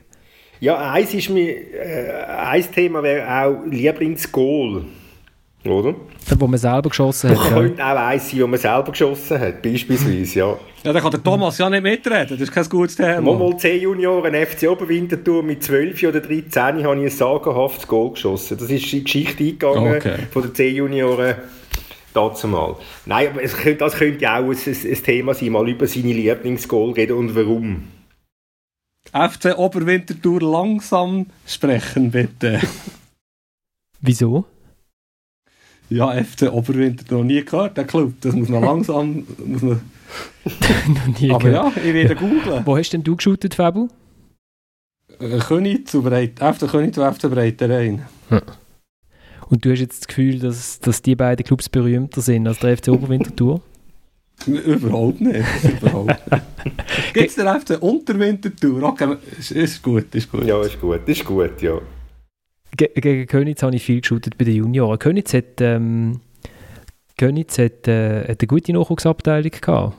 [0.61, 4.85] Ja, eins, ist mir, äh, ein Thema wäre auch Lieblingsgoal.
[5.65, 5.97] Oder?
[6.39, 7.49] Wo man selber geschossen hat.
[7.49, 7.93] Könnte ja.
[7.93, 10.57] auch eins sein, wo man selber geschossen hat, beispielsweise, ja.
[10.85, 13.21] Ja, da kann der Thomas ja nicht mitreden, das ist kein gutes Thema.
[13.21, 18.59] Mal 10 Junioren, FC Oberwinterthur mit 12 oder 13 habe ich ein sagenhaftes Goal geschossen.
[18.59, 20.19] Das ist in die Geschichte eingegangen okay.
[20.31, 21.35] von den 10 Junioren
[22.17, 22.77] dazu mal.
[23.05, 26.93] Nein, aber es könnte, das könnte auch ein, ein Thema sein, mal über seine Lieblingsgoal
[26.93, 27.85] reden und warum.
[29.13, 32.61] FC Oberwintertour langsam sprechen, bitte.
[34.01, 34.45] Wieso?
[35.89, 38.15] Ja, FC Oberwintertour noch nie gehört, der Club.
[38.21, 39.25] Das muss man langsam.
[39.45, 39.81] muss man
[40.89, 41.77] noch nie Aber gehört.
[41.77, 42.67] ja, ich werde googeln.
[42.67, 43.89] Wo hast denn du geshootet, Fabu?
[45.21, 48.05] Äh, König zu Breit, FC König zu FC Breiterein.
[48.29, 48.41] Hm.
[49.49, 52.77] Und du hast jetzt das Gefühl, dass, dass die beiden Clubs berühmter sind als der
[52.77, 53.61] FC Oberwintertour?
[54.47, 55.45] Überhaupt nicht.
[55.81, 56.17] Überhaupt
[57.15, 58.83] Gibt es den FC Unterwintertour?
[58.83, 60.45] Okay, ist, ist gut, ist gut.
[60.45, 61.79] Ja, ist gut, ist gut, ja.
[62.77, 64.99] Ge gegen Könitz habe ich viel geshootet bei den Junioren.
[64.99, 66.21] Könitz hat, ähm,
[67.17, 69.97] Könitz hat, äh, hat eine gute Nachwuchsabteilung gehabt.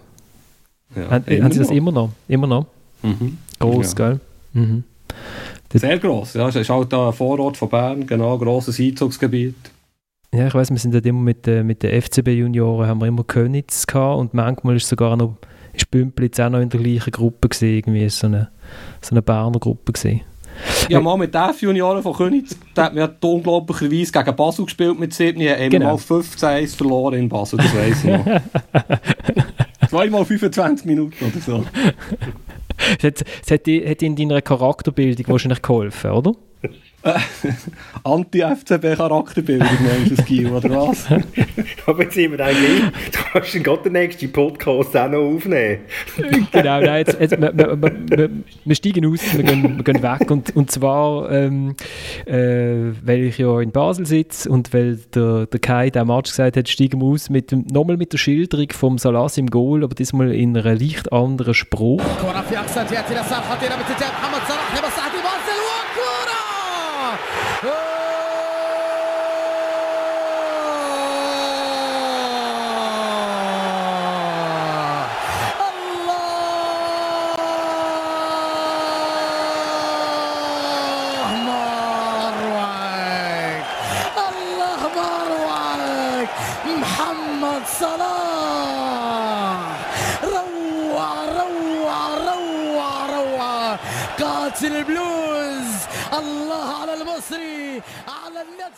[0.95, 2.11] Ja, haben, haben sie das immer noch?
[2.27, 2.67] Immer noch?
[3.01, 3.37] Mhm.
[3.59, 4.09] Groß, ja.
[4.09, 4.19] gell?
[4.53, 4.83] Mhm.
[5.73, 6.47] Sehr gross, ja.
[6.47, 9.55] Es ist halt ein Vorort von Bern, genau, grosses Einzugsgebiet.
[10.33, 13.23] Ja, ich weiß, wir sind dort immer mit, äh, mit den FCB-Junioren, haben wir immer
[13.23, 15.37] Könitz gehabt und manchmal ist sogar noch,
[15.73, 18.49] ist Bümplitz auch noch in der gleichen Gruppe gewesen, irgendwie so eine,
[19.01, 20.21] so eine Berner Gruppe gewesen.
[20.89, 25.13] Ja, mal mit den Junioren von Könitz, da hat man unglaublicherweise gegen Basel gespielt mit
[25.13, 25.91] 7, haben genau.
[25.91, 28.25] mal 15 verloren in Basel, das weiss ich noch.
[29.89, 31.63] Zweimal 25 Minuten oder so.
[33.01, 36.33] Es hat, hat in deiner Charakterbildung wahrscheinlich geholfen, oder?
[38.03, 41.05] Anti-FCB-Charakterbildung meinst du, Gio, oder was?
[41.85, 45.79] Aber jetzt sind wir eigentlich, du kannst den Gott den nächsten Podcast auch noch aufnehmen.
[46.51, 48.29] genau, nein, jetzt, jetzt, wir, wir, wir,
[48.65, 51.75] wir steigen aus, wir gehen, wir gehen weg und, und zwar, ähm,
[52.25, 56.57] äh, weil ich ja in Basel sitze und weil der, der Kai, der Match gesagt
[56.57, 60.31] hat, steigen wir aus, mit, nochmal mit der Schilderung vom Salas im Goal, aber diesmal
[60.33, 62.01] in einer leicht anderen Spruch.
[62.19, 63.97] Korafi Aksan, der hat sie das hat er mit der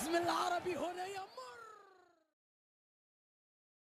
[0.01, 1.18] العزم العربي هنا يا